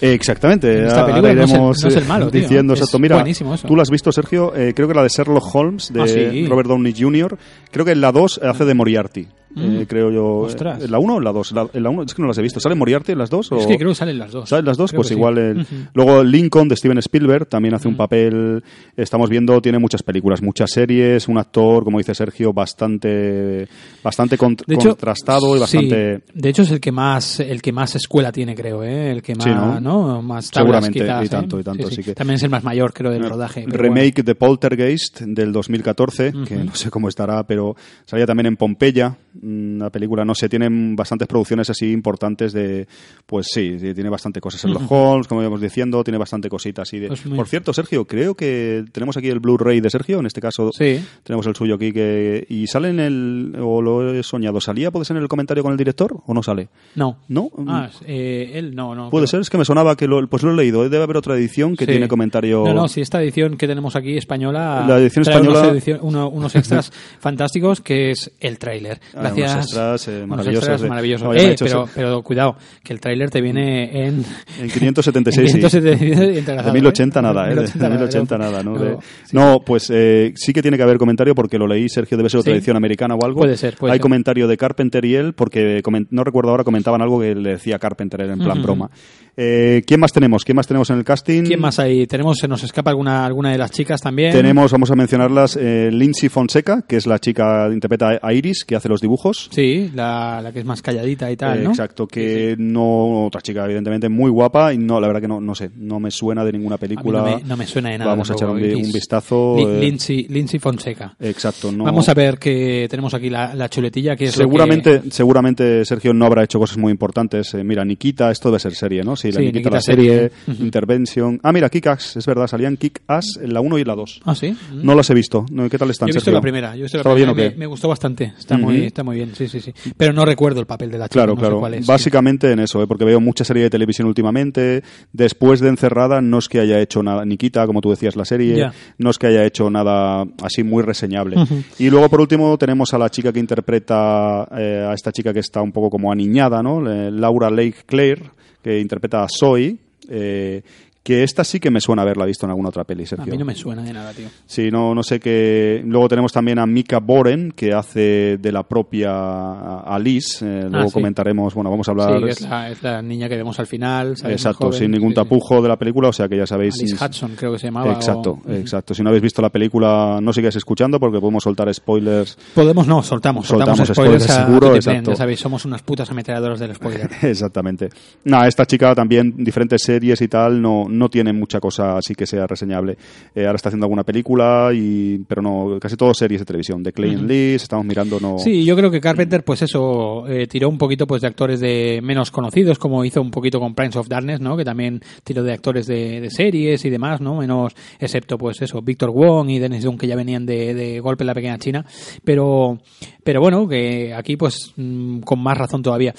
[0.00, 0.78] Exactamente.
[0.78, 2.40] En esta película no es el- iremos, no es el eh, malo, tío.
[2.40, 2.98] diciendo Es exacto.
[2.98, 3.66] Mira, eso.
[3.66, 4.54] tú lo has visto, Sergio.
[4.54, 6.46] Eh, creo que la de Sherlock Holmes de Ah, sí.
[6.46, 7.36] Robert Downey Jr.
[7.70, 9.28] Creo que en la 2 hace de Moriarty.
[9.56, 10.22] Eh, creo yo.
[10.42, 10.46] Mm.
[10.46, 10.82] Ostras.
[10.84, 11.52] ¿En la 1 o en la 2?
[11.52, 12.60] La- En la 1 es que no las he visto.
[12.60, 13.50] ¿Sale Moriarty en las dos?
[13.52, 13.56] O...
[13.56, 14.48] Es que creo que salen las dos.
[14.48, 14.90] ¿Sabes las dos?
[14.90, 15.18] Creo Pues que sí.
[15.18, 15.38] igual.
[15.38, 15.74] el- Ujú.
[15.94, 17.92] Luego Lincoln de Steven Spielberg también hace Mm.
[17.92, 18.64] un papel.
[18.96, 21.28] Estamos viendo, tiene muchas películas, muchas series.
[21.28, 23.68] Un actor, como dice Sergio, bastante
[24.02, 26.20] bastante con- De hecho, contrastado y sí, bastante.
[26.34, 29.10] de hecho es el que más el que más escuela tiene, creo, ¿eh?
[29.10, 29.80] El que más, Sí, ¿no?
[29.80, 30.22] ¿no?
[30.22, 31.28] Más tablas, Seguramente, quizás, y ¿eh?
[31.28, 33.64] tanto, y tanto, así que- También es el más mayor, creo, del rodaje.
[33.66, 39.16] remake de Poltergeist del 2014, que no sé cómo estará, pero salía también en Pompeya,
[39.44, 42.86] una película, no sé, tienen bastantes producciones así importantes de,
[43.26, 46.98] pues sí, tiene bastante cosas en los Holmes, como íbamos diciendo, tiene bastante cositas así
[46.98, 47.08] de...
[47.08, 50.40] Pues muy- Por cierto, Sergio, creo que tenemos aquí el Blu-ray de Sergio, en este
[50.40, 51.04] caso Sí.
[51.22, 55.04] tenemos el suyo aquí, que y sale en el, o lo he soñado, ¿salía, puede
[55.04, 56.68] ser en el comentario con el director o no sale?
[56.94, 57.18] No.
[57.28, 57.50] ¿No?
[57.66, 59.10] Ah, eh, él no, no.
[59.10, 59.30] Puede creo.
[59.30, 61.76] ser, es que me sonaba que lo, pues lo he leído, debe haber otra edición
[61.76, 61.90] que Sí.
[61.92, 62.64] tiene comentario...
[62.66, 64.84] No, no, si esta edición que tenemos aquí española.
[64.88, 69.00] La edición española- Unos, edicio- uno- unos extras fantásticos que es el tráiler.
[69.14, 69.54] Ah, Gracias.
[69.54, 74.06] unos extras, eh, maravillosos, extras habían Eh, pero, pero cuidado, que el tráiler te viene
[74.06, 74.24] en.
[74.60, 75.56] En 576, sí.
[75.56, 77.22] en 576 y entrelazado, De 1080 ¿eh?
[77.22, 77.54] nada, ¿eh?
[77.54, 78.74] De 1080 1080 nada, ¿no?
[78.74, 79.36] No, De- sí.
[79.36, 82.40] no, pues eh, sí que tiene que haber comentario porque lo leí, Sergio, debe ser
[82.40, 82.56] otra Sí.
[82.58, 83.40] edición americana o algo.
[83.40, 84.02] Puede ser, puede Hay ser.
[84.02, 88.20] comentario de Carpenter y él porque no recuerdo ahora, comentaban algo que le decía Carpenter
[88.22, 88.62] en plan Ujú.
[88.62, 88.90] broma.
[89.36, 90.44] Eh, ¿Quién más tenemos?
[90.44, 91.42] ¿Quién más tenemos en el casting?
[91.44, 92.06] ¿Quién más hay?
[92.06, 94.32] Tenemos, se nos escapa alguna, alguna de las chicas también.
[94.32, 98.76] Tenemos, vamos a mencionarlas, eh, Lindsay Fonseca, que es la chica, interpreta a Iris, que
[98.76, 99.48] hace los dibujos.
[99.52, 101.70] Sí, la, la que es más calladita y tal, Eh, ¿no?
[101.70, 105.54] Exacto, que no, otra chica evidentemente muy guapa y no, la verdad que no, no
[105.54, 107.18] sé, no me suena de ninguna película.
[107.18, 108.10] no, me, no me suena de nada.
[108.12, 109.56] Vamos a echar un, vistazo.
[109.58, 111.14] Eh, Lindsay, Lindsay Fonseca.
[111.20, 111.84] Exacto, no.
[111.84, 115.84] Vamos a ver que tenemos aquí la, la chuletilla que es lo Seguramente, que- seguramente
[115.84, 117.54] Sergio no habrá hecho cosas muy importantes.
[117.54, 119.16] Mira, Nikita, esto debe ser serie, ¿no?
[119.24, 120.30] Sí, la Sí, Nikita, Nikita la serie.
[120.60, 121.40] Intervention.
[121.42, 124.20] Ah, mira, Kick-Ass, es verdad, salían Kick-Ass en la 1 y la 2.
[124.24, 124.56] Ah, sí.
[124.72, 125.46] No las he visto.
[125.50, 126.38] No, ¿Qué tal están, Yo he visto Sergio?
[126.38, 126.74] la primera.
[126.74, 128.32] Yo he visto la ¿Estaba primera bien me, me gustó bastante.
[128.38, 129.34] Está muy, está muy bien.
[129.34, 129.72] Sí, sí, sí.
[129.96, 131.20] Pero no recuerdo el papel de la chica.
[131.20, 131.60] Claro, no sé claro.
[131.60, 131.86] cuál es.
[131.86, 132.86] Básicamente en eso, ¿eh?
[132.86, 134.82] porque veo mucha serie de televisión últimamente.
[135.12, 138.70] Después de Encerrada, no es que haya hecho nada, Nikita, como tú decías, la serie,
[138.98, 141.36] no es que haya hecho nada así muy reseñable.
[141.78, 145.40] Y luego, por último, tenemos a la chica que interpreta eh, a esta chica que
[145.40, 146.88] está un poco como aniñada, ¿no?
[146.90, 148.22] Eh, Laura Lake Claire,
[148.64, 149.76] que interpreta a Zoe.
[150.08, 150.62] eh,
[151.04, 153.44] que esta sí que me suena haberla visto en alguna otra peli, A mí no
[153.44, 154.26] me suena de nada, tío.
[154.46, 155.82] Sí, no, no sé qué.
[155.86, 160.44] Luego tenemos también a Mika Boren, que hace de la propia Alice.
[160.44, 160.94] eh, luego Ah, sí.
[160.94, 162.18] comentaremos, bueno, vamos a hablar.
[162.20, 164.14] Sí, es la, es la niña que vemos al final.
[164.24, 164.78] Exacto, joven.
[164.78, 165.22] sin ningún Sí, sí.
[165.22, 166.74] tapujo de la película, o sea que ya sabéis.
[166.80, 167.92] Alice Hudson, creo que se llamaba.
[167.92, 168.94] Exacto, o- exacto.
[168.94, 172.36] Si no habéis visto la película, no sigáis escuchando porque podemos soltar spoilers.
[172.54, 173.46] Podemos, no, soltamos.
[173.46, 175.10] Soltamos, Soltamos spoilers, spoilers, a seguro, exacto.
[175.10, 177.10] Ya sabéis, somos unas putas ametralladoras del spoiler.
[177.22, 177.90] Exactamente.
[178.24, 182.26] Nada, esta chica también, diferentes series y tal, no, no tiene mucha cosa así que
[182.26, 182.96] sea reseñable.
[183.34, 186.82] Eh, ahora está haciendo alguna película, y pero no, casi todo series de televisión.
[186.82, 188.38] De Clay and Lee, estamos mirando, no.
[188.38, 192.00] Sí, yo creo que Carpenter, pues eso, eh, tiró un poquito pues de actores de
[192.02, 194.56] menos conocidos, como hizo un poquito con Prince of Darkness, ¿no?
[194.56, 197.36] Que también tiró de actores de, de series y demás, ¿no?
[197.36, 201.24] Menos, excepto pues eso, Victor Wong y Dennis Dunn, que ya venían de, de Golpe
[201.24, 201.84] en la Pequeña China.
[202.24, 202.78] Pero,
[203.22, 206.14] pero bueno, que aquí pues mm, con más razón todavía.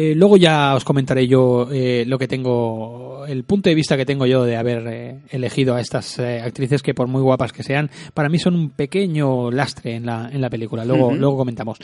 [0.00, 4.06] Eh, luego ya os comentaré yo eh, lo que tengo, el punto de vista que
[4.06, 7.90] tengo yo de haber eh, elegido a estas actrices que por muy guapas que sean,
[8.14, 10.84] para mí son un pequeño lastre en la, en la película.
[10.84, 11.78] Luego, luego comentamos.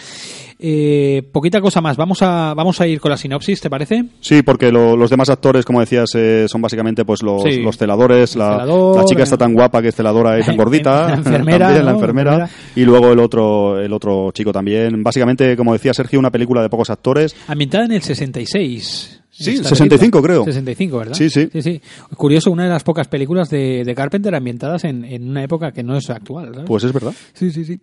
[0.60, 1.96] Eh, poquita cosa más.
[1.96, 4.04] Vamos a, vamos a ir con la sinopsis, ¿te parece?
[4.20, 6.10] Sí, porque lo- los demás actores, como decías,
[6.46, 7.62] son básicamente pues los, Sí.
[7.62, 8.36] los celadores.
[8.36, 11.08] La, celador, la chica está tan guapa que es celadora y tan gordita.
[11.08, 12.30] la enfermera, también, la enfermera.
[12.38, 12.72] La enfermera.
[12.76, 15.02] Y luego el otro, el otro chico también.
[15.02, 17.34] Básicamente, como decía Sergio, una película de pocos actores.
[17.48, 19.20] Ambientada en el 66.
[19.30, 20.22] Sí, Esta 65 película.
[20.22, 20.44] creo.
[20.44, 21.14] 65, ¿verdad?
[21.14, 21.48] Sí, sí.
[21.52, 21.80] sí, sí.
[22.16, 25.82] Curioso, una de las pocas películas de, de Carpenter ambientadas en, en una época que
[25.82, 26.50] no es actual.
[26.54, 26.68] ¿sabes?
[26.68, 27.12] Pues es verdad.
[27.32, 27.80] sí, sí, sí.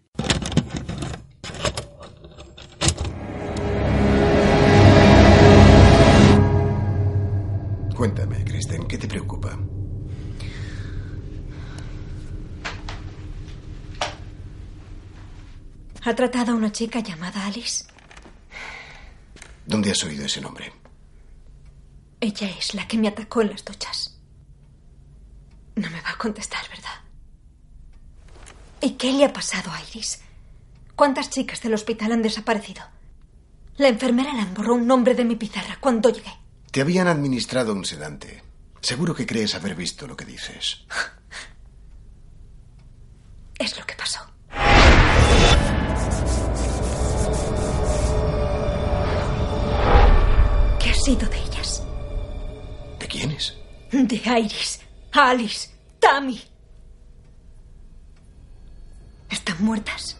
[7.95, 9.57] Cuéntame, Kristen, ¿qué te preocupa?
[16.03, 17.85] ¿Ha tratado a una chica llamada Alice?
[19.65, 20.73] ¿Dónde has oído ese nombre?
[22.19, 24.19] Ella es la que me atacó en las duchas.
[25.75, 27.01] No me va a contestar, ¿verdad?
[28.81, 30.19] ¿Y qué le ha pasado a Iris?
[30.95, 32.83] ¿Cuántas chicas del hospital han desaparecido?
[33.77, 36.31] La enfermera le borró un nombre de mi pizarra cuando llegué.
[36.71, 38.43] Te habían administrado un sedante.
[38.81, 40.85] Seguro que crees haber visto lo que dices.
[43.59, 44.19] Es lo que pasó.
[51.01, 51.83] Sido de ellas?
[52.99, 53.57] ¿De quiénes?
[53.91, 54.79] De Iris,
[55.11, 56.39] Alice, Tammy.
[59.29, 60.17] Están muertas.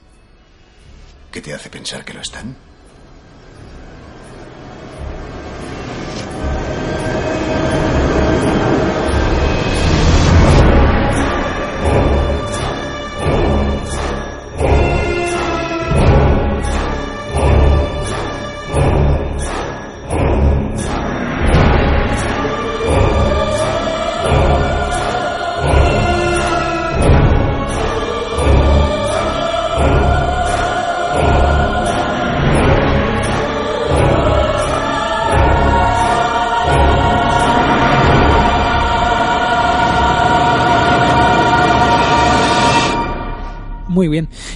[1.32, 2.56] ¿Qué te hace pensar que lo están?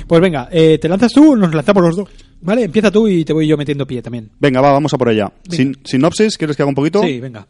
[0.07, 2.09] Pues venga, eh, ¿te lanzas tú o nos lanzamos los dos?
[2.41, 4.29] Vale, empieza tú y te voy yo metiendo pie también.
[4.39, 5.31] Venga, va, vamos a por ella.
[5.49, 7.01] Sin- sinopsis, ¿quieres que haga un poquito?
[7.01, 7.47] Sí, venga.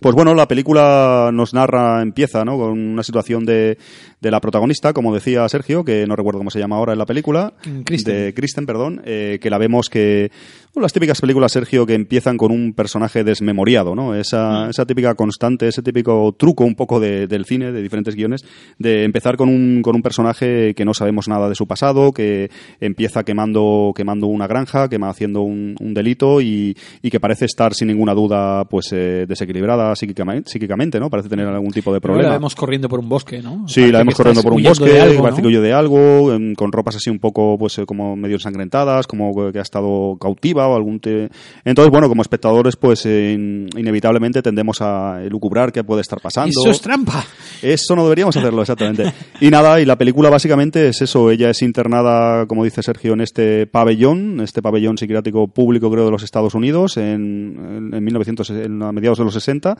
[0.00, 2.56] Pues bueno, la película nos narra, empieza, ¿no?
[2.58, 3.78] Con una situación de,
[4.22, 7.06] de la protagonista, como decía Sergio, que no recuerdo cómo se llama ahora en la
[7.06, 7.52] película.
[7.84, 8.14] Kristen.
[8.14, 9.02] De Kristen, perdón.
[9.04, 10.30] eh, que la vemos que.
[10.72, 14.12] bueno, las típicas películas, Sergio, que empiezan con un personaje desmemoriado, ¿no?
[14.12, 14.14] Mm.
[14.14, 18.44] Esa, esa típica constante, ese típico truco un poco de- del cine, de diferentes guiones,
[18.78, 22.48] de empezar con un, con un personaje que no sabemos nada de su pasado, que
[22.80, 27.74] empieza quemando, quemando una granja, quema haciendo un, un delito y, y que parece estar
[27.74, 31.10] sin ninguna duda pues eh, desequilibrada psíquicamente, psíquicamente, ¿no?
[31.10, 32.28] Parece tener algún tipo de problema.
[32.28, 33.66] la vemos corriendo por un bosque, ¿no?
[33.68, 35.48] Sí, la vemos que corriendo por un bosque, algo, parece ¿no?
[35.48, 39.06] que huye de algo, em, con ropas así un poco, pues eh, como medio ensangrentadas,
[39.06, 41.00] como que ha estado cautiva o algún...
[41.00, 41.28] te-
[41.64, 46.50] Entonces, bueno, como espectadores, pues eh, in- inevitablemente tendemos a lucubrar qué puede estar pasando.
[46.50, 47.24] Eso es trampa.
[47.62, 49.12] Eso no deberíamos hacerlo, exactamente.
[49.40, 51.30] Y nada, y la película básicamente es eso.
[51.30, 56.10] Ella es internada, como dice Sergio, en este pabellón, este pabellón psiquiátrico público, creo, de
[56.10, 59.76] los Estados Unidos, en, en, en 1900, en- a mediados de los 60.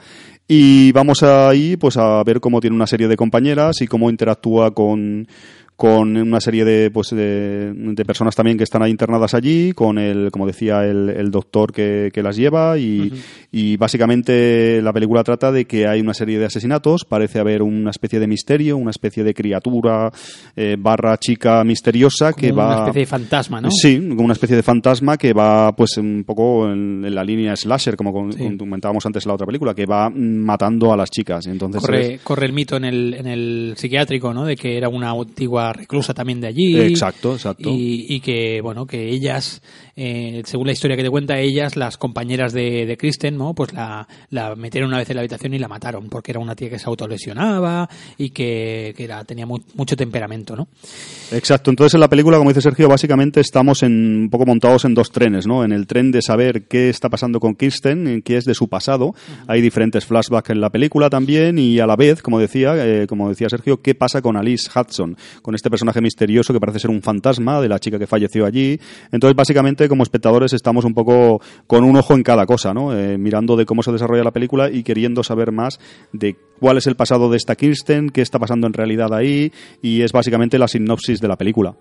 [0.48, 4.70] Y vamos ahí, pues, a ver cómo tiene una serie de compañeras y cómo interactúa
[4.70, 5.26] con
[5.82, 9.98] con una serie de, pues, de, de personas también que están ahí internadas allí, con
[9.98, 13.12] el, como decía, el, el doctor que, que las lleva y,
[13.50, 17.90] y básicamente la película trata de que hay una serie de asesinatos, parece haber una
[17.90, 20.12] especie de misterio, una especie de criatura
[20.54, 22.66] eh, barra chica misteriosa que va...
[22.66, 23.70] Una especie de fantasma, ¿no?
[23.72, 27.56] Sí, como una especie de fantasma que va pues un poco en, en la línea
[27.56, 28.56] slasher, como con- Sí.
[28.56, 31.46] comentábamos antes en la otra película, que va matando a las chicas.
[31.48, 34.44] Entonces Corre, corre el mito en el, en el psiquiátrico, ¿no?
[34.44, 36.78] De que era una antigua reclusa también de allí.
[36.80, 37.70] Exacto, exacto.
[37.70, 39.62] Y, y que, bueno, que ellas,
[39.96, 43.54] eh, según la historia que te cuenta, ellas, las compañeras de, de Kristen, ¿no?
[43.54, 46.54] Pues la, la metieron una vez en la habitación y la mataron, porque era una
[46.54, 50.68] tía que se autolesionaba y que, que era, tenía mu- mucho temperamento, ¿no?
[51.30, 54.94] Exacto, entonces en la película, como dice Sergio, básicamente estamos en, un poco montados en
[54.94, 55.64] dos trenes, ¿no?
[55.64, 58.68] En el tren de saber qué está pasando con Kirsten, en qué es de su
[58.68, 59.14] pasado.
[59.46, 63.28] Hay diferentes flashbacks en la película también y a la vez, como decía, eh, como
[63.28, 67.02] decía Sergio, qué pasa con Alice Hudson, con este personaje misterioso que parece ser un
[67.02, 68.80] fantasma de la chica que falleció allí.
[69.12, 72.92] Entonces, básicamente, como espectadores estamos un poco con un ojo en cada cosa, ¿no?
[72.96, 75.78] Eh, mirando de cómo se desarrolla la película y queriendo saber más
[76.12, 80.02] de cuál es el pasado de esta Kirsten, qué está pasando en realidad ahí y
[80.02, 81.76] es básicamente la sinopsis de la película.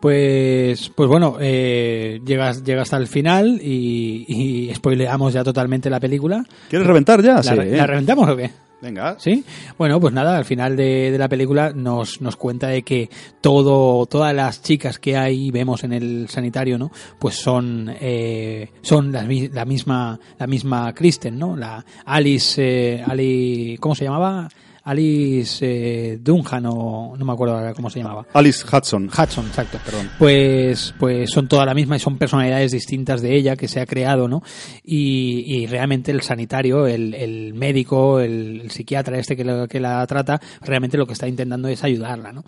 [0.00, 4.24] Pues, pues bueno, eh, llegas, llega hasta el final y,
[4.68, 6.44] y spoileamos ya totalmente la película.
[6.68, 7.36] ¿Quieres reventar ya?
[7.36, 7.76] ¿La, Sí, ¿eh?
[7.76, 8.50] ¿la reventamos o qué?
[8.82, 9.16] Venga.
[9.18, 9.42] ¿Sí?
[9.78, 13.08] Bueno, pues nada, al final de, de la película nos, nos cuenta de que
[13.40, 16.92] todo, todas las chicas que hay vemos en el sanitario, ¿no?
[17.18, 19.22] Pues son, eh, son la
[19.64, 21.56] misma, la misma Kristen, ¿no?
[21.56, 24.46] La Alice, eh, Ali, ¿cómo se llamaba?
[24.86, 28.24] Alice eh, Dunham o no me acuerdo ahora cómo se llamaba.
[28.32, 29.06] Alice Hudson.
[29.08, 29.78] Hudson, exacto.
[30.16, 33.86] Pues, pues son toda la misma y son personalidades distintas de ella que se ha
[33.86, 34.42] creado, ¿no?
[34.84, 39.80] Y, y realmente el sanitario, el, el médico, el, el psiquiatra este que, lo- que
[39.80, 42.44] la trata, realmente lo que está intentando es ayudarla, ¿no?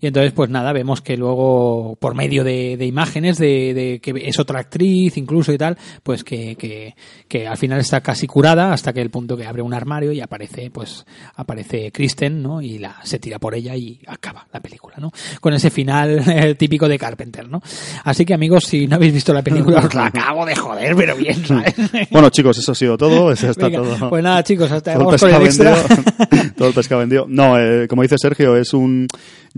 [0.00, 4.12] Y entonces, pues nada, vemos que luego, por medio de, de imágenes de, de que
[4.28, 6.94] es otra actriz incluso y tal, pues que, que,
[7.28, 10.20] que al final está casi curada hasta que el punto que abre un armario y
[10.20, 11.06] aparece, pues,
[11.36, 12.60] aparece Kristen, ¿no?
[12.60, 15.12] Y la, se tira por ella y acaba la película, ¿no?
[15.40, 17.62] Con ese final eh, típico de Carpenter, ¿no?
[18.04, 21.16] Así que amigos, si no habéis visto la película, os la acabo de joder, pero
[21.16, 21.74] bien, ¿sabes?
[22.10, 23.32] Bueno, chicos, eso ha sido todo.
[23.32, 24.08] Eso está Venga, todo.
[24.10, 26.52] Pues nada, chicos, hasta todo el pescado vendido.
[26.56, 27.26] todo el pescado vendido.
[27.28, 29.06] No, eh, como dice Sergio, es un.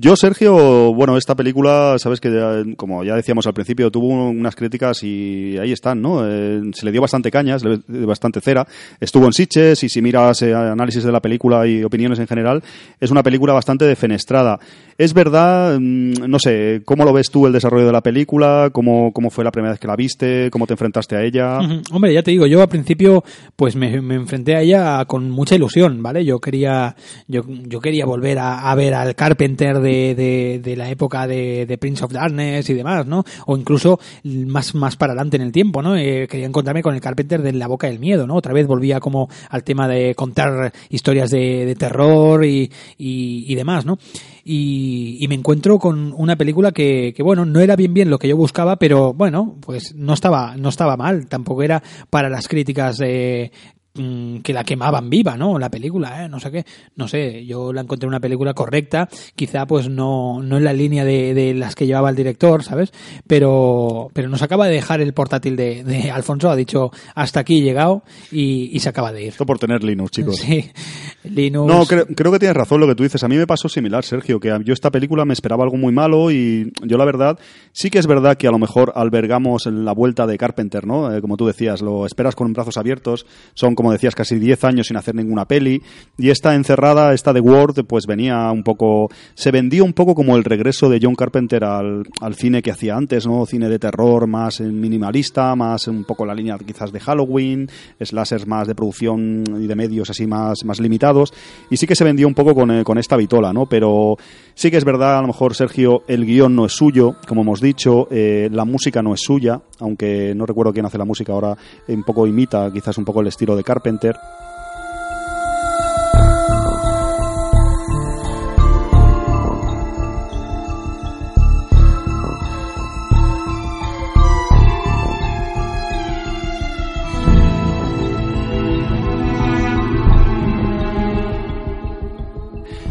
[0.01, 4.55] Yo, Sergio, bueno, esta película, sabes que, ya, como ya decíamos al principio, tuvo unas
[4.55, 6.20] críticas y ahí están, ¿no?
[6.24, 8.64] Eh, se le dio bastante cañas, bastante cera.
[9.01, 12.62] Estuvo en Sitches y si miras eh, análisis de la película y opiniones en general,
[13.01, 14.61] es una película bastante defenestrada.
[14.96, 18.70] Es verdad, mm, no sé, ¿cómo lo ves tú el desarrollo de la película?
[18.72, 20.49] ¿Cómo, cómo fue la primera vez que la viste?
[20.53, 21.59] ¿Cómo te enfrentaste a ella?
[21.90, 23.24] Hombre, ya te digo, yo al principio
[23.57, 26.24] pues me, enfrenté a ella con mucha ilusión, ¿vale?
[26.24, 26.94] Yo quería,
[27.26, 32.05] yo, yo quería volver a, a ver al Carpenter de, de, la época de, Prince
[32.05, 33.24] of Darkness y demás, ¿no?
[33.47, 35.97] O incluso más, más para adelante en el tiempo, ¿no?
[35.97, 38.36] Eh, quería encontrarme con el Carpenter de La Boca del Miedo, ¿no?
[38.36, 43.84] Otra vez volvía como al tema de contar historias de, de terror y, y, demás,
[43.84, 43.99] ¿no?
[44.45, 48.28] y, y, me encuentro con una película que, bueno, no era bien bien lo que
[48.28, 52.99] yo buscaba, pero bueno, pues no estaba, no estaba mal, tampoco era para las críticas
[53.95, 55.59] Mm, que la quemaban viva, ¿no?
[55.59, 56.28] La película, ¿eh?
[56.28, 56.64] No sé qué.
[56.95, 61.05] No sé, yo la encontré una película correcta, quizá pues no, no en la línea
[61.05, 62.93] de, de las que llevaba el director, ¿sabes?
[63.26, 67.61] Pero, pero nos acaba de dejar el portátil de, de Alfonso, ha dicho hasta aquí
[67.61, 69.28] llegado y, y, se acaba de ir.
[69.28, 70.36] Esto por tener Linux, chicos.
[70.36, 70.70] Sí,
[71.24, 71.72] Linux.
[71.72, 73.24] No, creo, creo que tienes razón lo que tú dices.
[73.24, 76.30] A mí me pasó similar, Sergio, que yo esta película me esperaba algo muy malo
[76.30, 77.39] y yo la verdad,
[77.72, 81.12] sí que es verdad que a lo mejor albergamos la vuelta de Carpenter, ¿no?
[81.12, 84.86] Eh, como tú decías, lo esperas con brazos abiertos, son como decías, casi 10 años
[84.89, 85.82] sin hacer ninguna peli.
[86.16, 89.09] Y esta encerrada, esta de Word, pues venía un poco.
[89.34, 93.26] Se vendía un poco como el regreso de John Carpenter al, cine que hacía antes,
[93.26, 93.47] ¿no?
[93.47, 97.68] Cine de terror más minimalista, más un poco la línea quizás de Halloween,
[98.01, 101.32] slashers más de producción y de medios así más, más limitados.
[101.70, 103.66] Y sí que se vendía un poco con, eh, con esta vitola, ¿no?
[103.66, 104.16] Pero
[104.55, 107.61] sí que es verdad, a lo mejor, Sergio, el guion no es suyo, como hemos
[107.61, 111.57] dicho, eh, la música no es suya, aunque no recuerdo quién hace la música ahora,
[111.86, 114.18] un poco imita quizás un poco el estilo de Carpenter.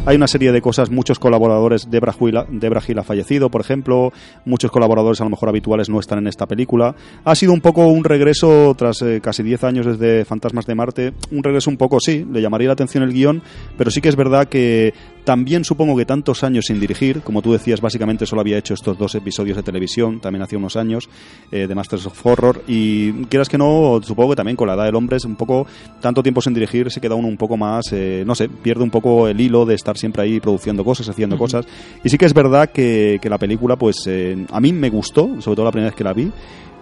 [0.07, 4.13] Hay una serie de cosas, muchos colaboradores, Debra Gil, Debra Gil ha fallecido, por ejemplo,
[4.45, 6.95] muchos colaboradores a lo mejor habituales no están en esta película.
[7.25, 11.13] Ha sido un poco un regreso, tras eh, casi 10 años desde Fantasmas de Marte,
[11.29, 13.43] un regreso un poco, sí, le llamaría la atención el guion,
[13.77, 14.93] pero sí que es verdad que
[15.27, 18.97] también supongo que tantos años sin dirigir, como tú decías, básicamente solo había hecho estos
[18.97, 21.09] dos episodios de televisión, también hace unos años,
[21.51, 24.85] eh, de Masters of Horror, y quieras que no, supongo que también con la edad
[24.85, 25.67] del hombre es un poco,
[25.99, 28.89] tanto tiempo sin dirigir, se queda uno un poco más, eh, no sé, pierde un
[28.89, 31.41] poco el hilo de estar siempre ahí produciendo cosas, haciendo uh -huh.
[31.41, 31.65] cosas,
[32.05, 35.41] y sí que es verdad que, que la película, pues eh, a mí me gustó,
[35.41, 36.31] sobre todo la primera vez que la vi,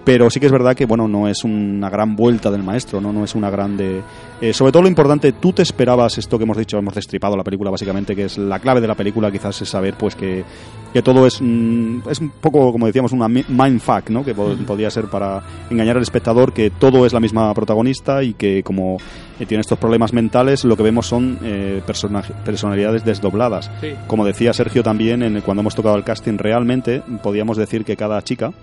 [0.06, 3.12] pero sí que es verdad que bueno no es una gran vuelta del maestro no
[3.12, 4.02] no es una grande
[4.40, 7.44] eh, sobre todo lo importante tú te esperabas esto que hemos dicho hemos destripado la
[7.44, 10.46] película básicamente que es la clave de la película quizás es saber pues que,
[10.94, 14.92] que todo es mm, es un poco como decíamos una mindfuck no que pod podría
[14.92, 15.42] ser para
[15.72, 18.98] engañar al espectador que todo es la misma protagonista y que como
[19.40, 23.72] eh, tiene estos problemas mentales lo que vemos son eh, persona personalidades desdobladas.
[23.82, 23.94] Sí.
[24.06, 28.22] como decía Sergio también en, cuando hemos tocado el casting realmente podíamos decir que cada
[28.22, 28.54] chica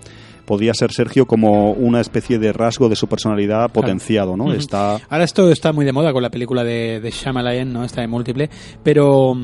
[0.45, 4.45] podría ser Sergio como una especie de rasgo de su personalidad potenciado, ¿no?
[4.45, 4.57] Uh -huh.
[4.57, 7.83] Está Ahora esto está muy de moda con la película de, de Shyamalan, ¿no?
[7.83, 8.49] Esta de múltiple,
[8.83, 9.35] pero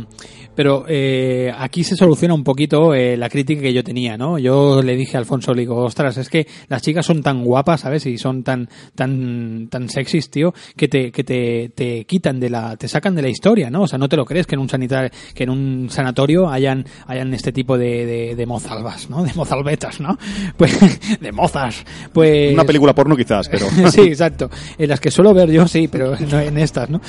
[0.55, 4.37] pero eh, aquí se soluciona un poquito eh, la crítica que yo tenía, ¿no?
[4.37, 7.81] Yo le dije a Alfonso, le digo, ostras, es que las chicas son tan guapas,
[7.81, 8.05] ¿sabes?
[8.05, 12.75] Y son tan tan tan sexys, tío, que te que te, te quitan de la
[12.77, 13.83] te sacan de la historia, ¿no?
[13.83, 16.85] O sea, no te lo crees que en un sanitario que en un sanatorio hayan
[17.07, 19.23] hayan este tipo de, de, de mozalbas, ¿no?
[19.23, 20.17] De mozalbetas, ¿no?
[20.57, 20.77] Pues
[21.21, 21.85] de mozas.
[22.11, 24.49] Pues una película porno quizás, pero sí, exacto.
[24.77, 26.99] En las que suelo ver yo sí, pero no en estas, ¿no?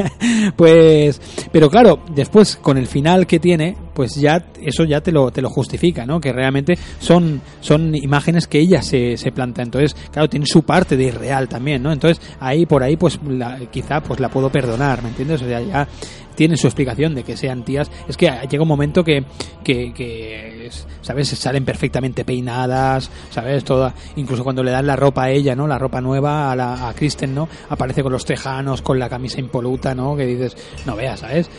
[0.56, 1.20] pues
[1.50, 5.42] pero claro, después con el final que tiene, pues ya eso ya te lo te
[5.42, 6.20] lo justifica, ¿no?
[6.20, 9.62] Que realmente son son imágenes que ella se, se planta.
[9.62, 11.92] Entonces, claro, tiene su parte de irreal también, ¿no?
[11.92, 15.42] Entonces, ahí por ahí pues la, quizá pues la puedo perdonar, ¿me entiendes?
[15.42, 15.88] O sea, ya
[16.34, 17.90] tiene su explicación de que sean tías.
[18.08, 19.24] Es que llega un momento que,
[19.62, 20.70] que, que
[21.00, 21.28] ¿sabes?
[21.28, 23.64] Salen perfectamente peinadas, ¿sabes?
[23.64, 25.66] Toda, incluso cuando le dan la ropa a ella, ¿no?
[25.66, 27.48] La ropa nueva a, la, a Kristen, ¿no?
[27.68, 30.16] Aparece con los tejanos, con la camisa impoluta, ¿no?
[30.16, 31.50] Que dices, no veas, ¿sabes?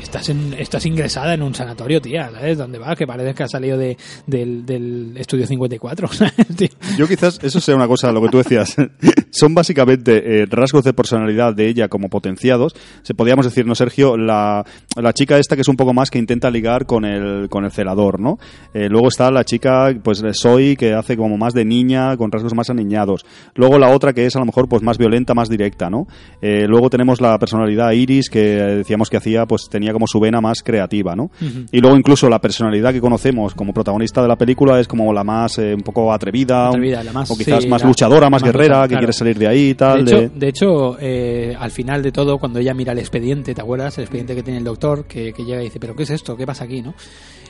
[0.00, 2.58] Estás en, estás ingresada en un sanatorio, tía, ¿sabes?
[2.58, 2.96] ¿Dónde vas?
[2.96, 3.96] Que parece que has salido de,
[4.26, 6.68] del, del estudio 54, ¿sabes, tío?
[6.96, 8.76] Yo quizás eso sea una cosa, lo que tú decías.
[9.30, 12.74] Son básicamente eh, rasgos de personalidad de ella como potenciados.
[13.02, 14.16] Se podríamos decir, ¿no, Sergio?
[14.16, 14.64] La,
[14.96, 17.70] la chica esta que es un poco más que intenta ligar con el, con el
[17.70, 18.38] celador, ¿no?
[18.72, 22.54] Eh, luego está la chica, pues Soy, que hace como más de niña, con rasgos
[22.54, 23.24] más aniñados.
[23.54, 26.06] Luego la otra que es a lo mejor pues más violenta, más directa, ¿no?
[26.40, 30.40] Eh, luego tenemos la personalidad Iris, que decíamos que hacía pues tenía como su vena
[30.40, 31.30] más creativa, ¿no?
[31.72, 35.24] Y luego incluso la personalidad que conocemos como protagonista de la película es como la
[35.24, 38.42] más eh, un poco atrevida, Atrevida, la más- o quizás sí, más la- luchadora, más
[38.42, 40.04] más guerrera, que quiere salir de ahí y tal.
[40.04, 43.54] de hecho, de- de hecho, eh, al final de todo, cuando ella mira el expediente,
[43.54, 43.96] ¿te acuerdas?
[43.98, 46.36] El expediente que tiene el doctor, que, que llega y dice, ¿pero qué es esto?
[46.36, 46.82] ¿Qué pasa aquí?
[46.82, 46.94] ¿no?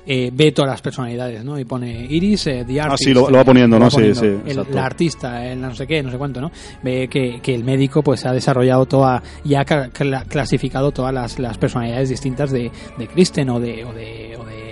[0.07, 1.59] Eh, ve todas las personalidades, ¿no?
[1.59, 3.05] Y pone Iris, eh, the Ah, artist.
[3.09, 3.85] sí, lo- lo va poniendo, eh, ¿no?
[3.87, 4.21] va Sí, poniendo.
[4.21, 6.53] sí, El- la artista, el no sé qué, no sé cuánto, ¿no?
[6.83, 11.39] Ve que, que el médico pues ha desarrollado toda, y ha cla- clasificado todas las,
[11.41, 14.66] las personalidades distintas de, de Kristen o de, o de, o de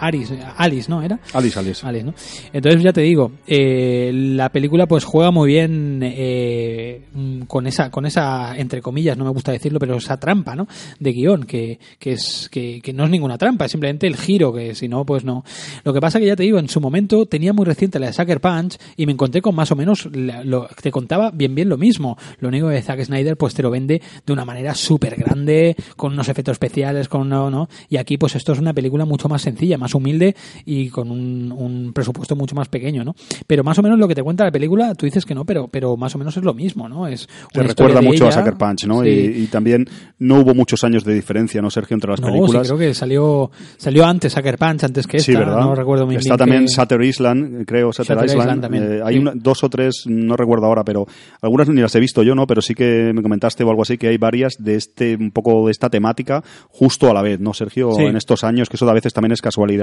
[0.00, 1.02] Aris, Alice, ¿no?
[1.02, 1.20] ¿Era?
[1.34, 1.86] Alice, Alice.
[1.86, 2.14] Alice, ¿no?
[2.52, 7.90] Entonces ya te digo, eh, la película pues juega muy bien eh, mm, con esa,
[7.90, 10.66] con esa entre comillas, no me gusta decirlo, pero esa trampa, ¿no?
[10.98, 14.52] De guion que, que es que, que no es ninguna trampa, es simplemente el giro
[14.52, 15.44] que si no pues no.
[15.84, 18.12] Lo que pasa que ya te digo, en su momento tenía muy reciente la de
[18.12, 21.68] Sucker Punch y me encontré con más o menos la- lo, te contaba bien bien
[21.68, 22.16] lo mismo.
[22.38, 26.12] Lo único que Zack Snyder pues te lo vende de una manera súper grande, con
[26.12, 27.68] unos efectos especiales, con no, no.
[27.88, 30.34] Y aquí pues esto es una película mucho más sencilla, más humilde
[30.64, 33.14] y con un, un presupuesto mucho más pequeño, ¿no?
[33.46, 35.68] Pero más o menos lo que te cuenta la película, tú dices que no, pero,
[35.68, 37.06] pero más o menos es lo mismo, ¿no?
[37.06, 39.02] Es Te recuerda mucho a Sucker Punch, ¿no?
[39.02, 39.08] sí.
[39.08, 39.86] Y, y también
[40.18, 42.66] no hubo muchos años de diferencia, ¿no, Sergio, entre las no, sí, películas?
[42.68, 45.60] creo que salió salió antes Sucker Punch, antes que esta, Sí, ¿verdad?
[45.60, 48.40] no recuerdo muy Está también que- Sutter Island, creo, Sutter, Island.
[48.40, 51.06] Island también, Eh, hay una- dos o tres, no recuerdo ahora, pero
[51.42, 52.46] algunas ni las he visto yo, ¿no?
[52.46, 55.66] Pero sí que me comentaste o algo así que hay varias de este, un poco
[55.66, 57.98] de esta temática justo a la vez, ¿no, Sergio?
[57.98, 59.79] En estos años, que eso a veces también es casualidad,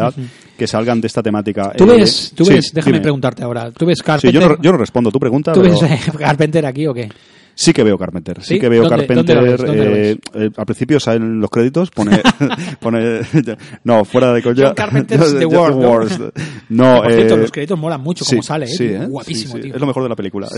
[0.57, 1.71] que salgan de esta temática.
[1.77, 3.03] Tú Eh, ves, tú sí, ves, déjame dime.
[3.03, 4.41] preguntarte ahora, ¿tú ves Sí, Carpenter?
[4.41, 7.09] yo no, yo no respondo tu pregunta, ¿Tú pero ves Carpenter aquí o qué?
[7.58, 8.43] Sí que veo Carpenter.
[8.43, 9.38] Sí, que veo ¿Dónde- Carpenter.
[9.43, 12.22] eh, eh, al principio salen los créditos, pone.
[12.80, 13.22] pone
[13.84, 14.74] no, fuera de coña.
[14.76, 15.89] Carpenter's The World, ¿no?
[15.89, 16.20] Wars.
[16.70, 19.05] No, Por cierto, eh, los créditos molan mucho como sale, ¿eh?
[19.08, 19.74] Guapísimo, tío.
[19.74, 20.47] Es lo mejor de la película.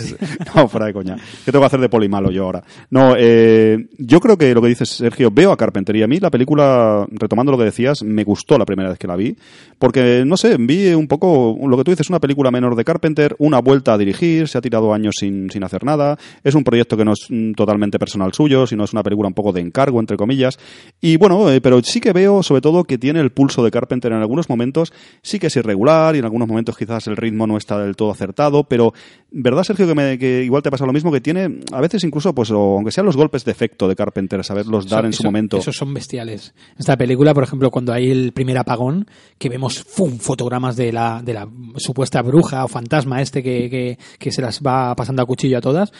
[0.56, 1.16] No, fuera de coña.
[1.46, 2.64] ¿Qué tengo que hacer de poli malo yo ahora?
[2.90, 6.20] No, eh, yo creo que lo que dices, Sergio, veo a Carpenter y a mí
[6.20, 9.36] la película, retomando lo que decías, me gustó la primera vez que la vi.
[9.78, 13.36] Porque, no sé, vi un poco lo que tú dices, una película menor de Carpenter,
[13.40, 16.18] una vuelta a dirigir, se ha tirado años sin, sin hacer nada.
[16.44, 19.34] Es un proyecto que no es mm, totalmente personal suyo, sino es una película un
[19.34, 20.58] poco de encargo, entre comillas.
[21.02, 24.12] Y bueno, eh, pero sí que veo, sobre todo, que tiene el pulso de Carpenter
[24.12, 27.58] en algunos momentos, sí que es irregular y en algunos momentos quizás el ritmo no
[27.58, 28.94] está del todo acertado, pero
[29.32, 31.12] ¿verdad, Sergio, que, me- que igual te pasa lo mismo?
[31.12, 34.44] Que tiene, a veces incluso, pues, o aunque sean los golpes de efecto de Carpenter,
[34.44, 35.58] saberlos dar Eso- en su momento.
[35.58, 36.54] Esos son bestiales.
[36.78, 39.06] Esta película, por ejemplo, cuando hay el primer apagón,
[39.38, 40.18] que vemos ¡fum!
[40.18, 44.62] fotogramas de la, de la supuesta bruja o fantasma este que, que, que se las
[44.62, 45.92] va pasando a cuchillo a todas,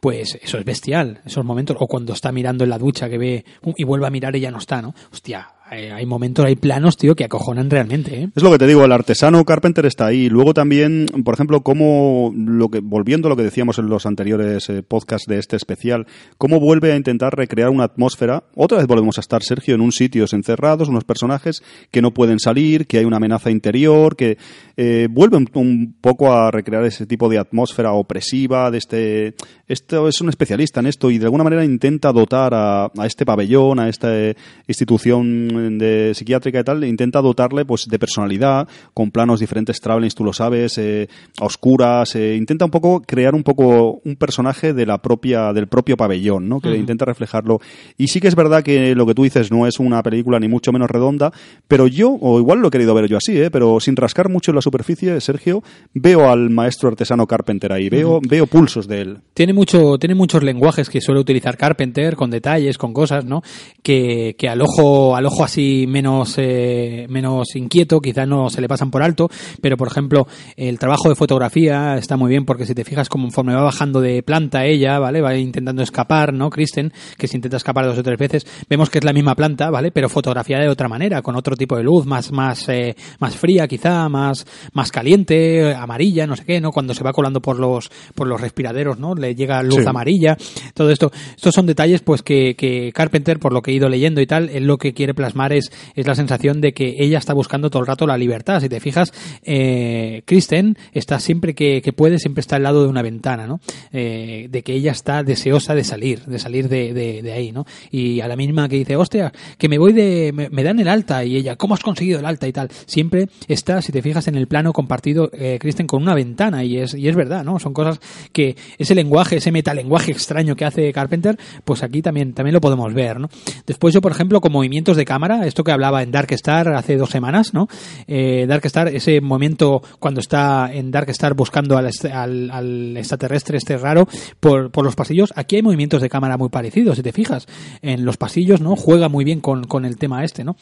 [0.00, 1.76] pues eso es bestial, esos momentos.
[1.80, 3.44] O cuando está mirando en la ducha que ve
[3.76, 4.94] y vuelve a mirar y ya no está, ¿no?
[5.12, 8.28] Hostia, hay, momentos, hay planos, tío, que acojonan realmente, ¿eh?
[8.36, 10.28] Es lo que te digo, el artesano Carpenter está ahí.
[10.28, 14.68] Luego también, por ejemplo, cómo, lo que, volviendo a lo que decíamos en los anteriores
[14.68, 16.06] eh, podcasts de este especial,
[16.36, 18.44] cómo vuelve a intentar recrear una atmósfera.
[18.54, 22.38] Otra vez volvemos a estar, Sergio, en un sitio encerrados, unos personajes que no pueden
[22.38, 24.36] salir, que hay una amenaza interior, que
[24.76, 29.34] eh, vuelve un, un poco a recrear ese tipo de atmósfera opresiva, de este...
[29.66, 33.24] Esto es un especialista en esto y de alguna manera intenta dotar a, a este
[33.24, 34.36] pabellón, a esta eh,
[34.68, 40.24] institución de psiquiátrica y tal, intenta dotarle pues de personalidad, con planos diferentes, travelings, tú
[40.24, 41.08] lo sabes, eh,
[41.40, 45.66] a oscuras, eh, intenta un poco crear un poco un personaje de la propia, del
[45.66, 46.60] propio pabellón, ¿no?
[46.60, 47.60] Que intenta reflejarlo.
[47.96, 50.48] Y sí que es verdad que lo que tú dices no es una película ni
[50.48, 51.32] mucho menos redonda,
[51.68, 53.50] pero yo, o igual lo he querido ver yo así, ¿eh?
[53.50, 55.62] pero sin rascar mucho en la superficie, Sergio,
[55.92, 59.18] veo al maestro artesano Carpenter ahí, veo, veo pulsos de él.
[59.34, 63.42] tiene mucho tiene muchos lenguajes que suele utilizar Carpenter con detalles con cosas no
[63.82, 68.68] que, que al ojo al ojo así menos eh, menos inquieto quizás no se le
[68.68, 69.28] pasan por alto
[69.60, 70.26] pero por ejemplo
[70.56, 74.22] el trabajo de fotografía está muy bien porque si te fijas conforme va bajando de
[74.22, 78.18] planta ella vale va intentando escapar no Kristen que se intenta escapar dos o tres
[78.18, 78.46] veces.
[78.68, 81.76] Vemos que es la misma planta vale pero fotografiada de otra manera con otro tipo
[81.76, 86.60] de luz más más eh, más fría quizá más más caliente amarilla no sé qué
[86.60, 89.88] no cuando se va colando por los por los respiraderos no le llega luz Sí.
[89.88, 90.36] amarilla
[90.72, 91.10] todo esto.
[91.36, 94.48] Estos son detalles pues que, que Carpenter por lo que he ido leyendo y tal
[94.50, 97.80] él lo que quiere plasmar es es la sensación de que ella está buscando todo
[97.82, 98.60] el rato la libertad.
[98.60, 99.12] Si te fijas
[99.42, 103.60] eh, Kristen está siempre que, que puede siempre está al lado de una ventana no
[103.92, 108.20] Eh, de que ella está deseosa de salir de salir de, de, ahí no y
[108.20, 111.24] a la misma que dice hostia que me voy de me, me dan el alta
[111.24, 112.68] y ella cómo has conseguido el alta y tal.
[112.86, 116.78] Siempre está si te fijas en el plano compartido eh, Kristen con una ventana y
[116.78, 118.00] es y es verdad no son cosas
[118.32, 122.92] que ese lenguaje ese metalenguaje extraño que hace Carpenter pues aquí también también lo podemos
[122.92, 123.28] ver no
[123.66, 126.96] después yo por ejemplo con movimientos de cámara esto que hablaba en Dark Star hace
[126.96, 127.68] dos semanas, ¿no?
[128.06, 133.58] Eh, Dark Star, ese momento cuando está en Dark Star buscando al, al, al extraterrestre
[133.58, 134.06] este raro
[134.40, 137.46] por, por, los pasillos, aquí hay movimientos de cámara muy parecidos, si te fijas.
[137.82, 138.76] En los pasillos, ¿no?
[138.76, 140.56] Juega muy bien con, con el tema este, ¿no?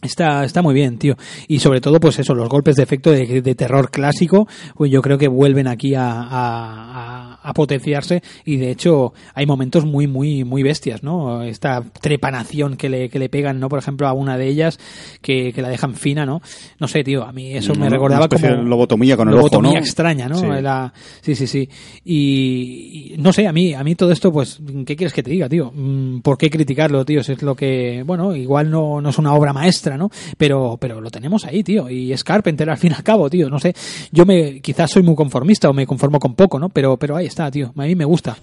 [0.00, 1.16] Está, está muy bien, tío.
[1.48, 4.46] Y sobre todo, pues eso, los golpes de efecto de, de terror clásico,
[4.76, 9.84] pues yo creo que vuelven aquí a, a, a, potenciarse y de hecho hay momentos
[9.84, 11.42] muy, muy, muy bestias, ¿no?
[11.42, 13.68] Esta trepanación que le, que le pegan, ¿no?
[13.68, 14.78] Por ejemplo, a una de ellas
[15.20, 16.42] que, que la dejan fina, ¿no?
[16.78, 18.48] No sé, tío, a mí eso me recordaba como...
[18.48, 19.84] lobotomía con el lobotomía ojo, ¿no?
[19.84, 20.36] extraña, ¿no?
[20.36, 20.46] Sí.
[20.46, 20.92] La,
[21.22, 21.68] sí, sí, sí.
[22.04, 25.30] Y, y, no sé, a mí, a mí todo esto, pues, ¿qué quieres que te
[25.30, 25.72] diga, tío?
[25.74, 27.24] Mm, ¿Por qué criticarlo, tío?
[27.24, 30.10] Si es lo que, bueno, igual no, no es una obra maestra, ¿no?
[30.36, 31.88] Pero, pero lo tenemos ahí, tío.
[31.88, 33.48] Y es Carpenter al fin y al cabo, tío.
[33.48, 33.74] No sé.
[34.12, 36.68] Yo me, quizás soy muy conformista o me conformo con poco, ¿no?
[36.68, 37.72] Pero, pero ahí está, tío.
[37.76, 38.36] A mí me gusta.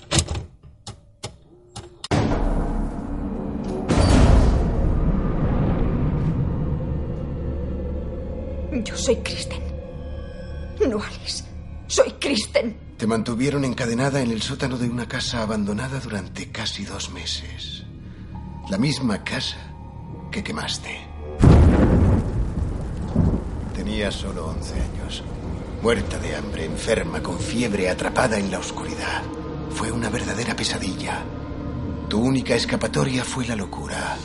[8.83, 9.61] Yo soy Kristen.
[10.89, 11.43] No Alice.
[11.87, 12.77] Soy Kristen.
[12.97, 17.83] Te mantuvieron encadenada en el sótano de una casa abandonada durante casi dos meses.
[18.69, 19.57] La misma casa
[20.31, 21.14] que quemaste.
[23.75, 25.23] Tenía solo 11 años.
[25.81, 29.21] Muerta de hambre, enferma, con fiebre, atrapada en la oscuridad.
[29.69, 31.23] Fue una verdadera pesadilla.
[32.09, 34.17] Tu única escapatoria fue la locura.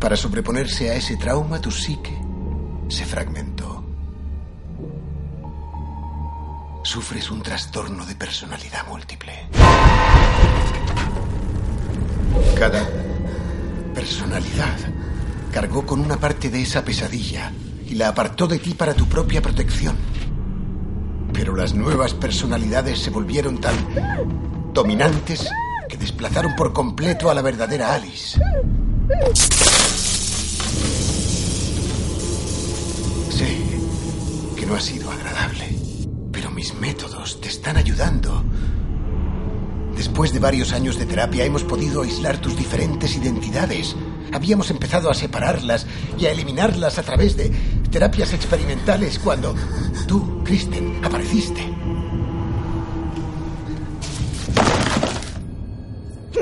[0.00, 2.16] Para sobreponerse a ese trauma, tu psique
[2.88, 3.84] se fragmentó.
[6.82, 9.48] Sufres un trastorno de personalidad múltiple.
[12.58, 12.88] Cada
[13.96, 14.76] personalidad
[15.50, 17.50] cargó con una parte de esa pesadilla
[17.88, 19.96] y la apartó de ti para tu propia protección.
[21.32, 23.74] Pero las nuevas personalidades se volvieron tan
[24.74, 25.48] dominantes
[25.88, 28.38] que desplazaron por completo a la verdadera Alice.
[33.30, 33.56] Sé
[34.56, 35.74] que no ha sido agradable,
[36.32, 38.44] pero mis métodos te están ayudando.
[39.96, 43.96] Después de varios años de terapia hemos podido aislar tus diferentes identidades.
[44.32, 45.86] Habíamos empezado a separarlas
[46.18, 47.50] y a eliminarlas a través de
[47.90, 49.54] terapias experimentales cuando
[50.06, 51.62] tú, Kristen, apareciste.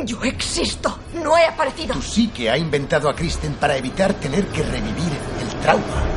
[0.04, 0.98] Yo existo.
[1.22, 1.94] No he aparecido.
[1.94, 6.13] Tú sí que ha inventado a Kristen para evitar tener que revivir el trauma.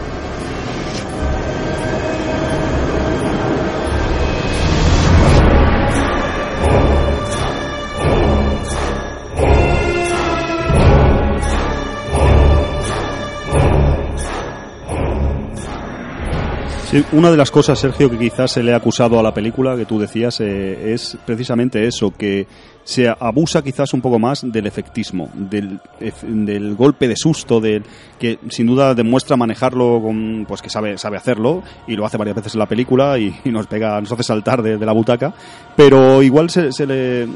[16.89, 19.75] Sí, una de las cosas, Sergio, que quizás se le ha acusado a la película,
[19.75, 22.47] que tú decías, eh, es precisamente eso, que
[22.87, 25.81] se abusa quizás un poco más del efectismo, del,
[26.23, 27.83] del golpe de susto, del
[28.17, 32.37] que sin duda demuestra manejarlo, con, pues que sabe, sabe hacerlo, y lo hace varias
[32.37, 35.33] veces en la película y, y nos pega, nos hace saltar de, de la butaca,
[35.75, 37.27] pero igual se, se, le,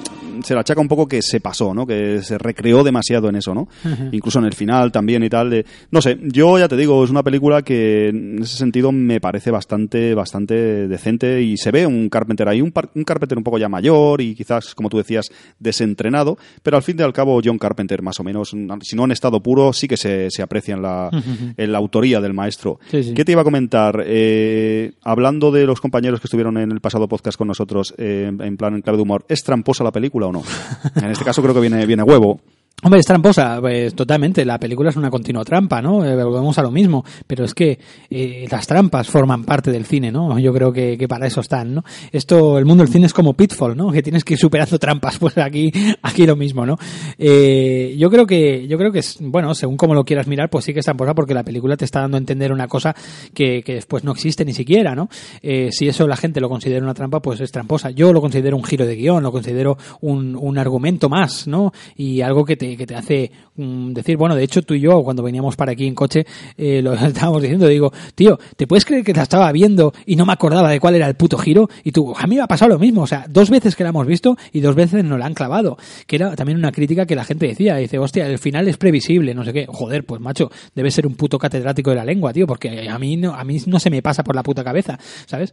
[0.42, 1.86] se le achaca un poco que se pasó, ¿no?
[1.86, 3.68] que se recreó demasiado en eso, ¿no?
[3.84, 4.10] Uh -huh.
[4.14, 5.50] Incluso en el final también y tal.
[5.50, 9.20] De, no sé, yo ya te digo, es una película que en ese sentido me
[9.20, 13.58] parece bastante, bastante decente y se ve un Carpenter ahí, un, un Carpenter un poco
[13.58, 15.30] ya mayor y quizás, como tú decías,
[15.60, 19.12] desentrenado, pero al fin y al cabo John Carpenter más o menos, si no en
[19.12, 21.54] estado puro, sí que se, se aprecia en la, uh -huh.
[21.58, 22.80] en la autoría del maestro.
[22.90, 23.14] Sí, sí.
[23.14, 24.04] ¿Qué te iba a comentar?
[24.06, 28.58] Eh, hablando de los compañeros que estuvieron en el pasado podcast con nosotros, eh, en
[28.58, 30.44] plan en clave de humor, ¿es tramposa la película o no?
[30.96, 32.42] En este caso creo que viene, viene huevo.
[32.84, 34.44] Hombre, es tramposa, pues totalmente.
[34.44, 36.04] La película es una continua trampa, ¿no?
[36.04, 37.06] Eh, volvemos a lo mismo.
[37.28, 37.78] Pero es que
[38.10, 40.40] eh, las trampas forman parte del cine, ¿no?
[40.40, 41.84] Yo creo que, para eso están, ¿no?
[42.12, 43.92] Esto, el mundo del cine es como Pitfall, ¿no?
[43.92, 45.20] Que tienes que ir superando trampas.
[45.22, 46.78] Pues aquí, aquí lo mismo, ¿no?
[47.20, 50.66] Eh, yo creo que, yo creo que es, bueno, según como lo quieras mirar, pues
[50.66, 52.96] sí que es tramposa porque la película te está dando a entender una cosa
[53.36, 55.10] que, que después no existe ni siquiera, ¿no?
[55.44, 57.92] Eh, si eso la gente lo considera una trampa, pues es tramposa.
[57.92, 61.72] Yo lo considero un giro de guion, lo considero un, un argumento más, ¿no?
[61.96, 65.04] Y algo que te, que te hace um, decir, bueno, de hecho tú y yo
[65.04, 66.26] cuando veníamos para aquí en coche
[66.58, 70.28] eh, lo estábamos diciendo, digo, tío, ¿te puedes creer que la estaba viendo y no
[70.28, 71.70] me acordaba de cuál era el puto giro?
[71.84, 73.90] Y tú, a mí me ha pasado lo mismo, o sea, dos veces que la
[73.90, 77.16] hemos visto y dos veces nos la han clavado, que era también una crítica que
[77.16, 80.52] la gente decía, dice, hostia, el final es previsible, no sé qué, joder, pues macho,
[80.76, 83.58] debe ser un puto catedrático de la lengua, tío, porque a mí no, a mí
[83.66, 85.52] no se me pasa por la puta cabeza, ¿sabes?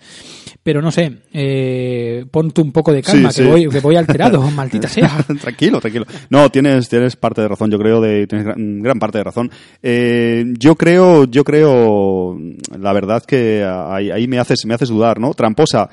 [0.63, 3.51] Pero no sé, eh, ponte un poco de calma, sí, que, sí.
[3.51, 5.25] Voy, que voy alterado, maldita sea.
[5.41, 6.05] tranquilo, tranquilo.
[6.29, 9.51] No, tienes, tienes parte de razón, yo creo, de, tienes gran, parte de razón.
[9.83, 12.39] Eh, yo creo, yo creo,
[12.79, 15.35] la verdad que ahí, ahí, me haces, me haces dudar, ¿no?
[15.35, 15.89] Tramposa.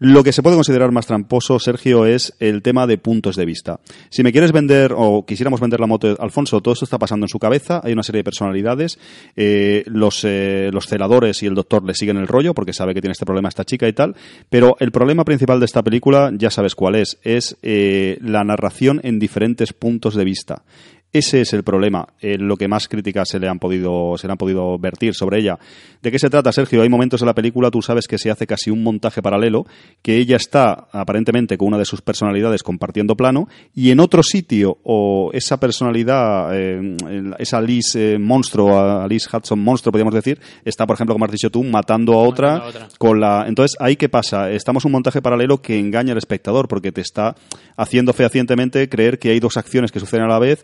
[0.00, 3.80] Lo que se puede considerar más tramposo, Sergio, es el tema de puntos de vista.
[4.10, 7.24] Si me quieres vender o quisiéramos vender la moto de Alfonso, todo esto está pasando
[7.24, 9.00] en su cabeza, hay una serie de personalidades,
[9.34, 13.00] eh, los, eh, los celadores y el doctor le siguen el rollo porque sabe que
[13.00, 14.14] tiene este problema esta chica y tal,
[14.48, 19.00] pero el problema principal de esta película, ya sabes cuál es, es eh, la narración
[19.02, 20.62] en diferentes puntos de vista.
[21.10, 24.32] Ese es el problema, eh, lo que más críticas se le han podido se le
[24.32, 25.58] han podido vertir sobre ella.
[26.02, 26.82] ¿De qué se trata, Sergio?
[26.82, 29.66] Hay momentos en la película, tú sabes que se hace casi un montaje paralelo,
[30.02, 34.78] que ella está aparentemente con una de sus personalidades compartiendo plano y en otro sitio
[34.84, 36.96] o esa personalidad, eh,
[37.38, 41.50] esa Liz eh, monstruo, Liz Hudson monstruo, podríamos decir, está, por ejemplo, como has dicho
[41.50, 42.88] tú, matando a otra, Matando a otra.
[42.98, 43.46] con la.
[43.48, 44.50] Entonces, ahí qué pasa?
[44.50, 47.34] Estamos en un montaje paralelo que engaña al espectador porque te está
[47.76, 50.62] haciendo fehacientemente creer que hay dos acciones que suceden a la vez.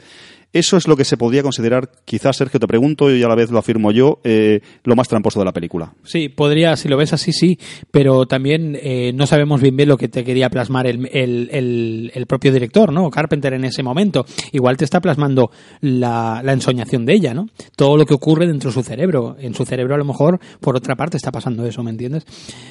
[0.55, 3.51] Eso es lo que se podría considerar, quizás, Sergio, te pregunto y a la vez
[3.51, 5.93] lo afirmo yo, eh, lo más tramposo de la película.
[6.05, 7.59] Sí, podría, si lo ves así, sí,
[7.91, 12.13] pero también eh, no sabemos bien bien lo que te quería plasmar el, el, el,
[12.15, 13.11] el propio director, ¿no?
[13.11, 14.25] Carpenter en ese momento.
[14.53, 15.51] Igual te está plasmando
[15.81, 17.49] la, la ensoñación de ella, ¿no?
[17.77, 19.37] Todo lo que ocurre dentro de su cerebro.
[19.41, 22.25] En su cerebro, a lo mejor, por otra parte, está pasando eso, ¿me entiendes?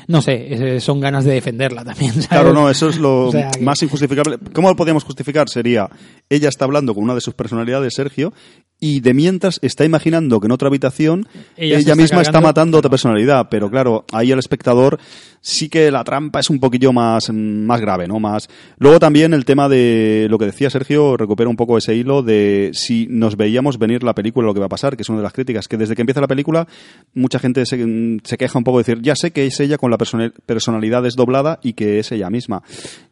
[0.08, 2.28] No sé, son ganas de defenderla también, ¿sabes?
[2.30, 4.38] Claro, no, eso es lo O sea, que- más injustificable.
[4.54, 5.50] ¿Cómo lo podríamos justificar?
[5.50, 5.90] Sería,
[6.30, 8.34] ella está hablando con una de sus personalidades, Sergio,
[8.80, 12.42] y de mientras está imaginando que en otra habitación Ella ella, se está misma está
[12.42, 13.48] matando a otra personalidad.
[13.50, 15.00] Pero claro, ahí el espectador
[15.40, 18.20] sí que la trampa es un poquillo más, más grave, ¿no?
[18.20, 18.50] Más.
[18.78, 22.72] Luego también el tema de lo que decía Sergio, recupera un poco ese hilo de
[22.74, 25.24] si nos veíamos venir la película lo que va a pasar, que es una de
[25.24, 26.68] las críticas, que desde que empieza la película
[27.14, 27.78] mucha gente se,
[28.24, 31.04] se queja un poco de decir, ya sé que es ella con la persona- personalidad
[31.04, 32.64] desdoblada y que es ella misma.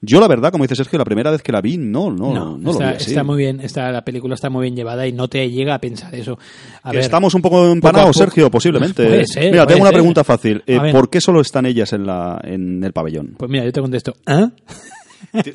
[0.01, 2.57] Yo la verdad, como dice Sergio, la primera vez que la vi, no, no, no,
[2.57, 3.09] lo está, vi así.
[3.12, 5.80] está muy bien, está, la película está muy bien llevada y no te llega a
[5.80, 6.38] pensar eso.
[6.84, 8.16] A ver, Estamos un poco empanados.
[8.18, 9.26] Sergio, posiblemente.
[9.26, 9.95] Ser, Mira, tengo una ser.
[9.97, 10.64] pregunta fácil.
[10.68, 10.80] Eh.
[10.91, 13.36] ¿Por qué solo están ellas en, la, en el pabellón?
[13.38, 14.14] Pues mira, yo te contesto.
[14.26, 14.49] ¿Ah?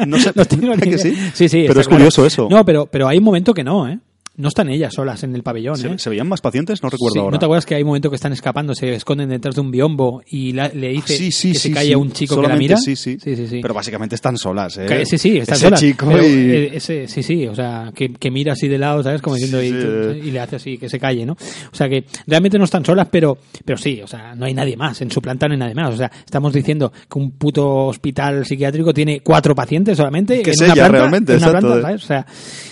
[0.07, 0.99] No sé, No tengo ni ¿que idea.
[0.99, 1.15] sí?
[1.35, 1.99] Sí, sí, Pero es claro.
[1.99, 2.49] curioso eso.
[2.51, 3.99] No, pero, pero hay un momento que no, ¿eh?
[4.39, 5.95] No están ellas solas en el pabellón, ¿Se, ¿eh?
[5.99, 6.83] se veían más pacientes?
[6.83, 7.33] No recuerdo Sí, ahora.
[7.33, 9.71] ¿No te acuerdas que hay un momento que están escapando, se esconden detrás de un
[9.71, 11.95] biombo y la- le dice Ah, sí, sí, que se calle sí.
[11.95, 12.77] un chico que la mira?
[12.77, 13.17] Sí, sí.
[13.19, 13.59] sí.
[13.63, 15.07] Pero básicamente están solas, ¿eh?
[15.07, 15.81] Sí, sí, están Ese solas.
[15.81, 16.31] chico pero, y...
[16.31, 19.23] eh, ese, sí, sí, o sea, que, que mira así de lado, ¿sabes?
[19.23, 20.21] Como diciendo, y, eh.
[20.27, 21.33] y le hace así, que se calle, ¿no?
[21.33, 24.77] O sea, que realmente no están solas, pero, pero sí, o sea, no hay nadie
[24.77, 25.01] más.
[25.01, 25.95] En su planta no hay nadie más.
[25.95, 30.43] O sea, estamos diciendo que un puto hospital psiquiátrico tiene cuatro pacientes solamente.
[30.43, 31.81] Que en es una ella planta, realmente, en una planta.
[31.81, 32.05] ¿sabes?
[32.05, 32.27] O sea,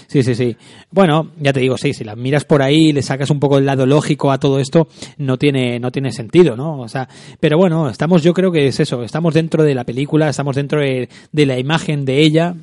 [0.09, 0.57] sí, sí, sí.
[0.91, 3.65] Bueno, ya te digo, sí, si la miras por ahí, le sacas un poco el
[3.65, 6.81] lado lógico a todo esto, no tiene, no tiene sentido, ¿no?
[6.81, 7.09] O sea,
[7.41, 10.81] pero bueno, estamos, yo creo que es eso, estamos dentro de la película, estamos dentro
[10.81, 12.55] de, de la imagen de ella,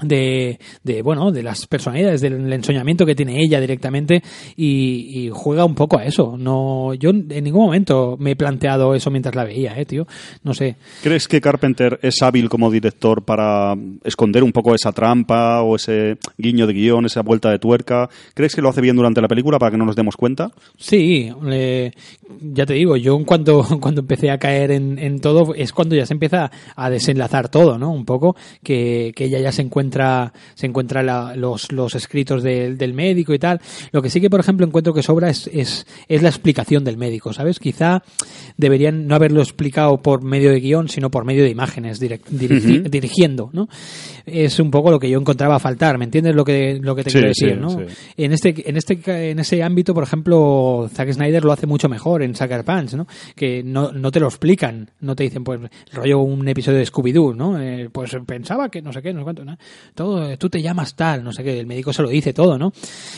[0.00, 4.22] de, de bueno de las personalidades del ensoñamiento que tiene ella directamente
[4.56, 8.94] y, y juega un poco a eso no yo en ningún momento me he planteado
[8.94, 10.06] eso mientras la veía eh tío
[10.44, 13.74] no sé ¿Crees que Carpenter es hábil como director para
[14.04, 18.08] esconder un poco esa trampa o ese guiño de guion, esa vuelta de tuerca?
[18.34, 20.50] ¿Crees que lo hace bien durante la película para que no nos demos cuenta?
[20.78, 21.92] Sí, eh,
[22.40, 26.06] ya te digo, yo cuando, cuando empecé a caer en, en todo es cuando ya
[26.06, 27.92] se empieza a desenlazar todo, ¿no?
[27.92, 32.76] Un poco, que, que ella ya se encuentra, se encuentra la- los, los escritos del-
[32.78, 33.60] del médico y tal.
[33.92, 36.96] Lo que sí que, por ejemplo, encuentro que sobra es, es, es la explicación del
[36.96, 37.58] médico, ¿sabes?
[37.58, 38.02] Quizá
[38.56, 42.80] deberían no haberlo explicado por medio de guion, sino por medio de imágenes, direct- dirigi-
[42.80, 42.88] Ujú.
[42.88, 43.68] dirigiendo, ¿no?
[44.26, 47.10] Es un poco lo que yo encontraba faltar, ¿me entiendes lo que, lo que te
[47.10, 47.70] Sí, quiero decir, sí, no?
[47.70, 47.84] sí.
[48.16, 52.22] En este, en este, en ese ámbito, por ejemplo, Zack Snyder lo hace mucho mejor
[52.22, 53.06] en Sucker Punch, ¿no?
[53.34, 55.60] Que no, no te lo explican, no te dicen, pues,
[55.92, 57.60] rollo un episodio de Scooby-Doo, ¿no?
[57.60, 59.56] Eh, pues pensaba que no sé qué, no sé cuánto, ¿no?
[59.94, 62.58] Todo, eh, tú te llamas tal, no sé qué, el médico se lo dice todo,
[62.58, 62.72] ¿no?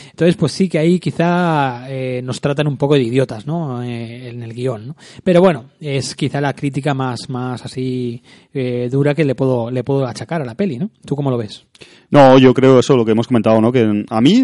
[0.09, 3.83] Entonces, pues sí que ahí quizá eh, nos tratan un poco de idiotas, ¿no?
[3.83, 4.95] Eh, en el guion, ¿no?
[5.23, 8.21] Pero bueno, es quizá la crítica más, más así
[8.53, 10.89] eh, dura que le puedo, le puedo achacar a la peli, ¿no?
[11.05, 11.65] ¿Tú cómo lo ves?
[12.09, 13.71] No, yo creo eso, lo que hemos comentado, ¿no?
[13.71, 14.43] Que a mí,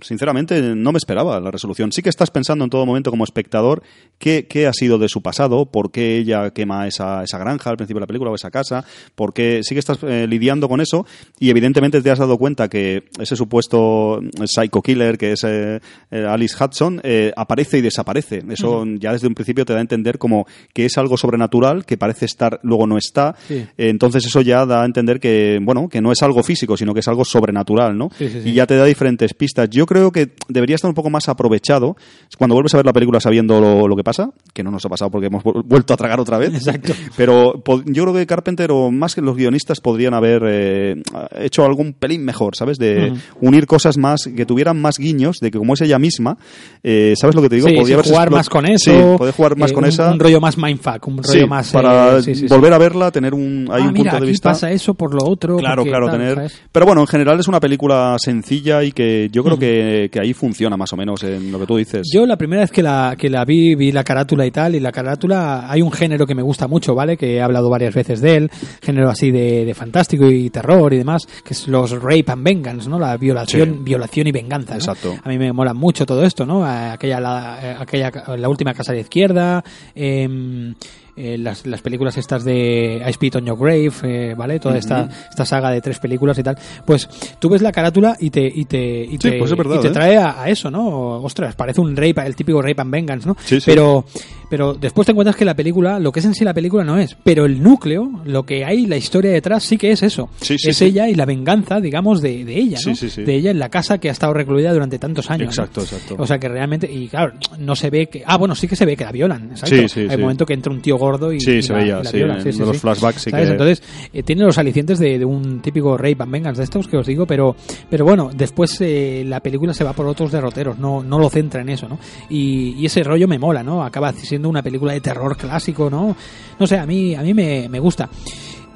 [0.00, 1.92] sinceramente, no me esperaba la resolución.
[1.92, 3.82] Sí que estás pensando en todo momento como espectador
[4.18, 7.76] qué, qué ha sido de su pasado, por qué ella quema esa, esa granja al
[7.76, 8.84] principio de la película o esa casa,
[9.14, 11.04] por qué sí que estás eh, lidiando con eso
[11.38, 15.80] y evidentemente te has dado cuenta que ese supuesto psycho killer que es eh,
[16.10, 18.42] eh, Alice Hudson eh, aparece y desaparece.
[18.48, 21.98] Eso ya desde un principio te da a entender como que es algo sobrenatural, que
[21.98, 23.34] parece estar, luego no está.
[23.46, 23.66] Sí.
[23.76, 27.00] Entonces eso ya da a entender que, bueno, que no es algo físico, sino que
[27.00, 28.10] es algo sobrenatural, ¿no?
[28.16, 28.48] Sí, sí, sí.
[28.50, 29.68] Y ya te da diferentes pistas.
[29.70, 31.96] Yo creo que debería estar un poco más aprovechado
[32.38, 34.88] cuando vuelves a ver la película sabiendo lo, lo que pasa, que no nos ha
[34.88, 36.54] pasado porque hemos vu- vuelto a tragar otra vez.
[36.54, 36.92] Exacto.
[37.16, 41.02] Pero yo creo que Carpenter o más que los guionistas podrían haber eh,
[41.38, 42.78] hecho algún pelín mejor, ¿sabes?
[42.78, 46.36] De unir cosas más, que tuvieran más guiños, de que como es ella misma,
[46.82, 47.68] eh, ¿sabes lo que te digo?
[47.68, 48.90] Sí, Podría sí, haberse jugar más con eso.
[48.90, 50.10] Sí, poder jugar más eh, con un, esa.
[50.12, 51.70] Un rollo más mindfuck, un rollo Sí, más.
[51.72, 54.50] para eh, volver a verla, tener un, hay Ah, un mira, punto de aquí vista.
[54.50, 55.56] pasa eso por lo otro.
[55.56, 56.34] Claro, claro, tal, tener.
[56.34, 56.60] ¿sabes?
[56.70, 60.32] Pero bueno, en general es una película sencilla y que yo creo que, que ahí
[60.34, 62.06] funciona más o menos en lo que tú dices.
[62.12, 64.80] Yo la primera vez que la, que la vi, vi la carátula y tal, y
[64.80, 67.16] la carátula, hay un género que me gusta mucho, ¿vale?
[67.16, 68.50] Que he hablado varias veces de él,
[68.82, 72.88] género así de, de fantástico y terror y demás, que es los rape and vengeance,
[72.88, 72.98] ¿no?
[72.98, 73.78] La violación, Sí.
[73.82, 74.78] violación y venganza, ¿no?
[74.78, 75.14] Exacto.
[75.22, 76.64] A mí me mola mucho todo esto, ¿no?
[76.64, 79.62] Aquella, la, eh, aquella, la última casa de izquierda,
[79.94, 80.74] em,
[81.16, 84.58] eh, las, las películas estas de I Spit on Your Grave, eh, ¿vale?
[84.58, 86.56] Toda esta, esta saga de tres películas y tal.
[86.86, 87.08] Pues
[87.38, 89.80] tú ves la carátula y te, y te, y Sí, te, pues es verdad, y
[89.82, 89.92] te ¿eh?
[89.92, 91.22] trae a, a eso, ¿no?
[91.22, 93.36] Ostras, parece un rape, el típico rape and vengeance, ¿no?
[93.44, 93.66] Sí, sí.
[93.66, 94.04] Pero,
[94.50, 96.98] pero después te encuentras que la película, lo que es en sí la película no
[96.98, 100.28] es, pero el núcleo, lo que hay, la historia detrás, sí que es eso.
[100.40, 102.94] Sí, sí, es ella y la venganza, digamos, de, de ella, ¿no?
[102.94, 103.22] sí, sí.
[103.22, 105.56] De ella en la casa que ha estado recluida durante tantos años.
[105.56, 105.64] ¿no?
[105.64, 106.16] Exacto, exacto.
[106.18, 108.22] O sea que realmente, y claro, no se ve que.
[108.26, 109.50] Ah, bueno, sí que se ve que la violan.
[109.50, 109.76] exacto.
[109.96, 111.40] Hay un momento que entra un tío gordo y.
[111.40, 112.46] Sí, y se la- veía, la sí, violan.
[112.46, 113.46] en los flashbacks sí ¿Sabes?
[113.46, 113.82] que- Entonces,
[114.12, 117.06] eh, tiene los alicientes de, de un típico rape and vengeance de estos que os
[117.06, 117.54] digo, pero,
[117.90, 121.60] pero bueno, después eh, la película se va por otros derroteros, no, no lo centra
[121.62, 121.98] en eso, ¿no?
[122.30, 123.82] Y, y ese rollo me mola, ¿no?
[123.84, 126.16] Acaba siendo una película de terror clásico, ¿no?
[126.58, 128.08] No sé, a mí, a mí me, me gusta.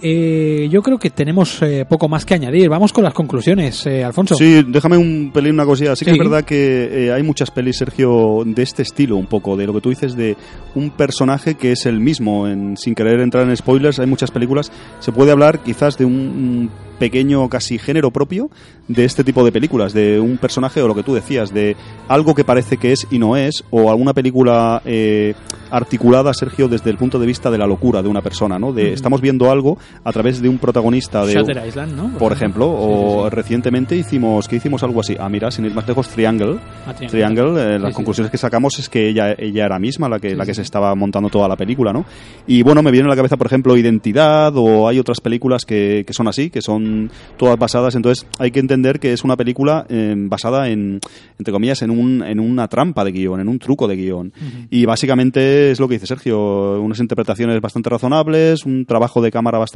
[0.09, 2.69] Eh, yo creo que tenemos eh, poco más que añadir.
[2.69, 4.37] Vamos con las conclusiones, eh, Alfonso.
[4.37, 5.97] Sí, déjame un pelín una cosilla.
[5.97, 9.57] Sí, que es verdad que eh, hay muchas pelis, Sergio, de este estilo, un poco,
[9.57, 10.37] de lo que tú dices de
[10.77, 12.47] un personaje que es el mismo.
[12.47, 14.71] En, sin querer entrar en spoilers, hay muchas películas.
[15.01, 18.51] Se puede hablar quizás de un, un pequeño casi género propio
[18.89, 21.77] de este tipo de películas, de un personaje o lo que tú decías, de
[22.09, 25.35] algo que parece que es y no es, o alguna película eh,
[25.71, 28.73] articulada, Sergio, desde el punto de vista de la locura de una persona, ¿no?
[28.73, 32.19] De, Estamos viendo algo a través de un protagonista de Shutter Island, ¿no?
[32.19, 33.37] por ejemplo, o sí, sí.
[33.37, 35.17] recientemente hicimos que hicimos algo así.
[35.19, 36.59] Ah, mira, sin ir más lejos, Triangle.
[36.87, 37.09] Ah, Triangle.
[37.09, 40.45] Triangle, eh, las conclusiones que sacamos es que ella, ella era misma la que, la
[40.45, 42.05] que se estaba montando toda la película, ¿no?
[42.47, 46.05] Y bueno, me viene a la cabeza, por ejemplo, Identidad, o hay otras películas que,
[46.07, 47.95] que son así, que son todas basadas.
[47.95, 51.01] Entonces, hay que entender que es una película eh, basada en,
[51.39, 54.33] entre comillas, en, un, en una trampa de guion, en un truco de guion.
[54.71, 59.59] Y básicamente es lo que dice Sergio, unas interpretaciones bastante razonables, un trabajo de cámara
[59.59, 59.76] bastante,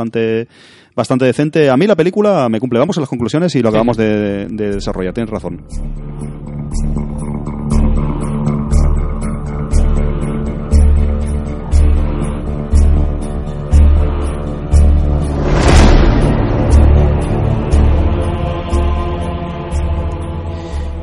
[0.94, 1.70] bastante decente.
[1.70, 2.78] A mí la película me cumple.
[2.78, 5.12] Vamos a las conclusiones y lo acabamos de, de desarrollar.
[5.12, 5.64] Tienes razón.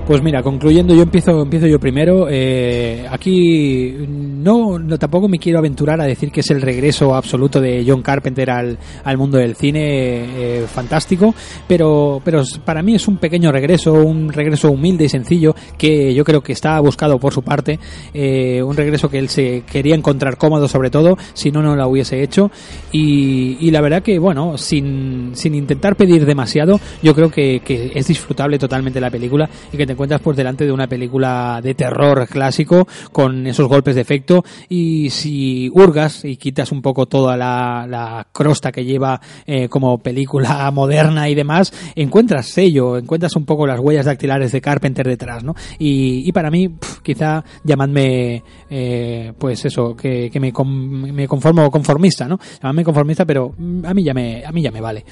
[0.08, 2.28] Pues mira, concluyendo, yo empiezo, empiezo yo primero.
[2.30, 7.60] Eh, aquí no, no tampoco me quiero aventurar a decir que es el regreso absoluto
[7.60, 11.36] de John Carpenter al, al mundo del cine eh, fantástico,
[11.68, 16.24] pero, pero para mí es un pequeño regreso, un regreso humilde y sencillo que yo
[16.24, 17.78] creo que está buscado por su parte,
[18.14, 21.86] eh, un regreso que él se quería encontrar cómodo sobre todo, si no, no la
[21.86, 22.50] hubiese hecho.
[22.94, 27.92] Y, y la verdad que, bueno, sin, sin intentar pedir demasiado, yo creo que, que
[27.94, 31.74] es disfrutable totalmente la película y que te encuentras pues delante de una película de
[31.74, 37.36] terror clásico con esos golpes de efecto y si hurgas y quitas un poco toda
[37.36, 43.46] la, la crosta que lleva eh, como película moderna y demás, encuentras sello, encuentras un
[43.46, 45.56] poco las huellas dactilares de Carpenter detrás, ¿no?
[45.80, 46.70] Y, y para mí,
[47.02, 52.40] quizá llamadme, eh, pues eso, que, que me, con- me conformo conformista, ¿no?
[52.62, 55.04] Llamadme conformista, pero mm, a mí ya me, a mí ya me vale.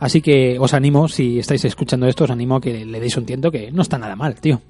[0.00, 3.24] Así que os animo, si estáis escuchando esto, os animo a que le deis un
[3.26, 4.60] tiento que no está nada mal, tío.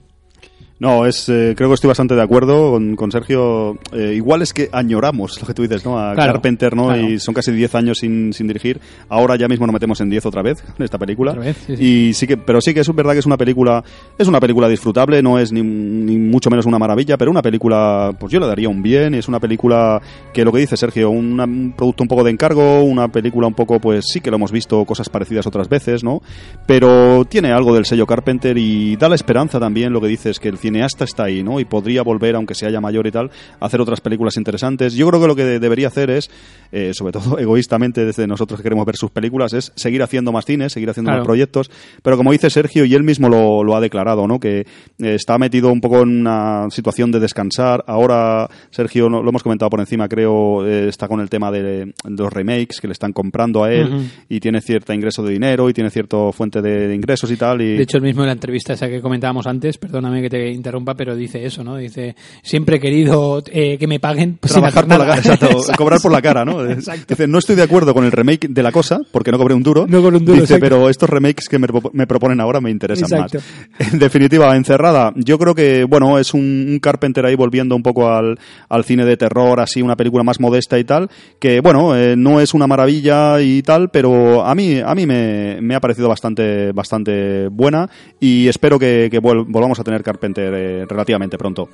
[0.81, 3.79] No, es, eh, creo que estoy bastante de acuerdo con, con Sergio.
[3.93, 5.99] Eh, igual es que añoramos lo que tú dices, ¿no?
[5.99, 6.87] A Claro, Carpenter, ¿no?
[6.89, 7.09] claro.
[7.09, 8.81] Y son casi 10 años sin, sin dirigir.
[9.09, 11.31] Ahora ya mismo nos metemos en 10 otra vez en esta película.
[11.31, 11.85] Otra vez, sí, sí.
[11.85, 13.85] Y sí que, pero sí que es verdad que es una película,
[14.19, 18.13] es una película disfrutable, no es ni, ni mucho menos una maravilla, pero una película,
[18.19, 19.15] pues yo le daría un bien.
[19.15, 20.03] Es una película
[20.33, 23.55] que lo que dice Sergio, una- un producto un poco de encargo, una película un
[23.55, 26.21] poco, pues sí que lo hemos visto cosas parecidas otras veces, ¿no?
[26.67, 30.49] Pero tiene algo del sello Carpenter y da la esperanza también lo que dices, que
[30.49, 31.61] el cineasta está ahí, ¿no?
[31.61, 34.95] Y podría volver, aunque sea ya mayor y tal, a hacer otras películas interesantes.
[34.95, 36.31] Yo creo que lo que de- debería hacer es,
[36.73, 40.47] eh, sobre todo egoístamente desde nosotros que queremos ver sus películas, es seguir haciendo más
[40.47, 41.21] cine, seguir haciendo Claro.
[41.21, 41.71] más proyectos.
[42.03, 44.41] Pero como dice Sergio, y él mismo lo, lo ha declarado, ¿no?
[44.41, 44.67] Que eh,
[45.15, 47.85] está metido un poco en una situación de descansar.
[47.87, 51.63] Ahora, Sergio, no- lo hemos comentado por encima, creo, eh, está con el tema de,
[51.63, 55.69] de los remakes que le están comprando a él y tiene cierta ingreso de dinero
[55.69, 57.61] y tiene cierta fuente de, de ingresos y tal.
[57.61, 60.51] Y, De hecho, el mismo en la entrevista esa que comentábamos antes, perdóname que te
[60.55, 61.77] interrumpa, pero dice eso, ¿no?
[61.77, 65.07] Dice, siempre he querido eh, que me paguen sin Trabajar por la nada.
[65.23, 66.65] cara, exacto, cobrar por la cara, ¿no?
[66.71, 67.07] Exacto.
[67.09, 69.63] Dice, no estoy de acuerdo con el remake de la cosa, porque no cobré un
[69.63, 69.87] duro.
[69.87, 70.65] No cobré un duro, Dice, exacto.
[70.77, 73.39] pero estos remakes que me, me proponen ahora me interesan Exacto.
[73.39, 73.93] más.
[73.93, 78.09] En definitiva, Encerrada, yo creo que, bueno, es un, un Carpenter ahí volviendo un poco
[78.11, 78.39] al,
[78.69, 82.41] al cine de terror, así una película más modesta y tal, que, bueno, eh, no
[82.41, 86.73] es una maravilla y tal, pero a mí, a mí me, me ha parecido bastante,
[86.73, 87.89] bastante buena
[88.21, 91.69] y espero que, que volvamos a tener Carpenter eh, relativamente pronto.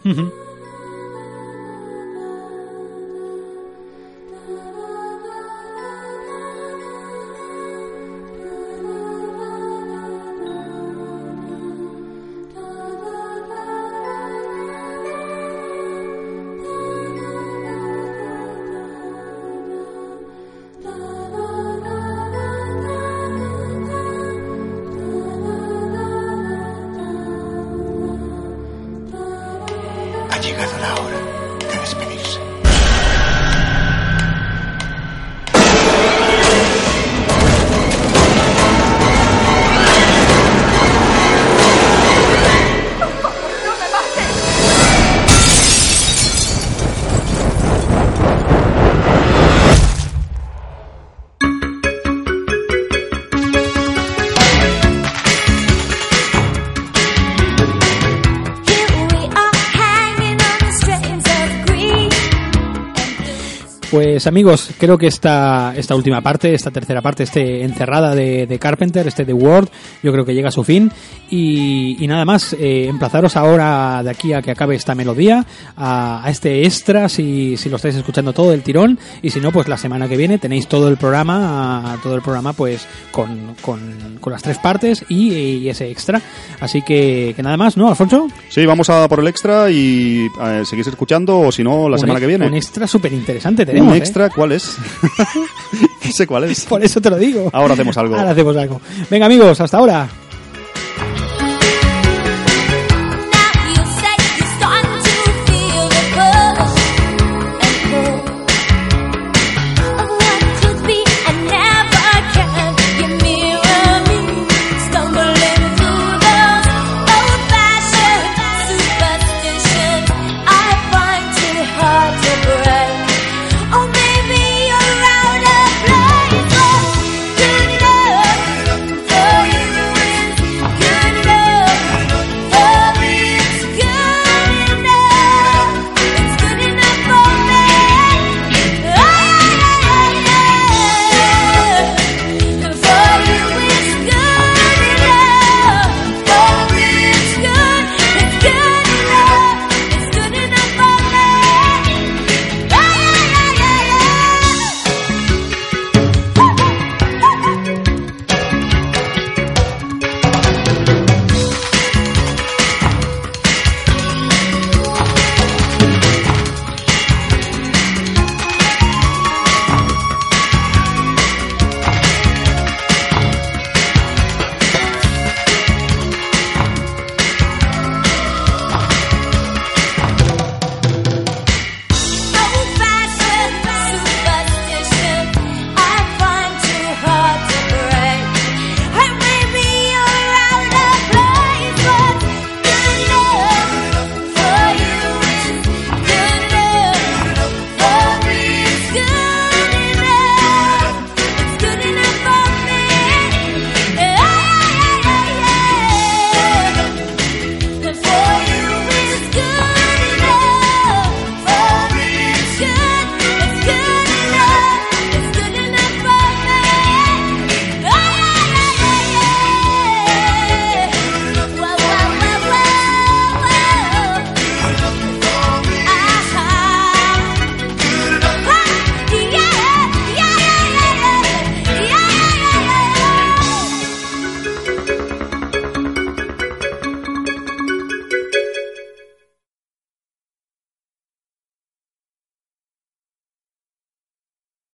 [63.90, 68.58] Pues amigos, creo que esta, esta última parte, esta tercera parte, este encerrada de, de
[68.60, 69.68] Carpenter, este The World,
[70.04, 70.92] yo creo que llega a su fin.
[71.28, 75.44] Y, y nada más, eh, emplazaros ahora de aquí a que acabe esta melodía,
[75.76, 79.50] a, a este extra, si, si lo estáis escuchando todo el tirón, y si no,
[79.50, 84.18] pues la semana que viene tenéis todo el programa, todo el programa pues con, con,
[84.20, 86.20] con las tres partes y, y ese extra.
[86.60, 88.28] Así que, que nada más, ¿no, Alfonso?
[88.50, 91.98] Sí, vamos a por el extra y eh, seguís escuchando o si no, la Un
[92.00, 92.46] semana ex- que viene.
[92.46, 93.94] Un extra súper interesante Un tenemos.
[93.94, 93.98] ¿eh?
[93.98, 94.76] extra, ¿cuál es?
[96.04, 96.64] no sé cuál es.
[96.64, 97.50] Por eso te lo digo.
[97.52, 98.16] Ahora hacemos algo.
[98.16, 98.80] Ahora hacemos algo.
[99.10, 100.08] Venga amigos, hasta ahora.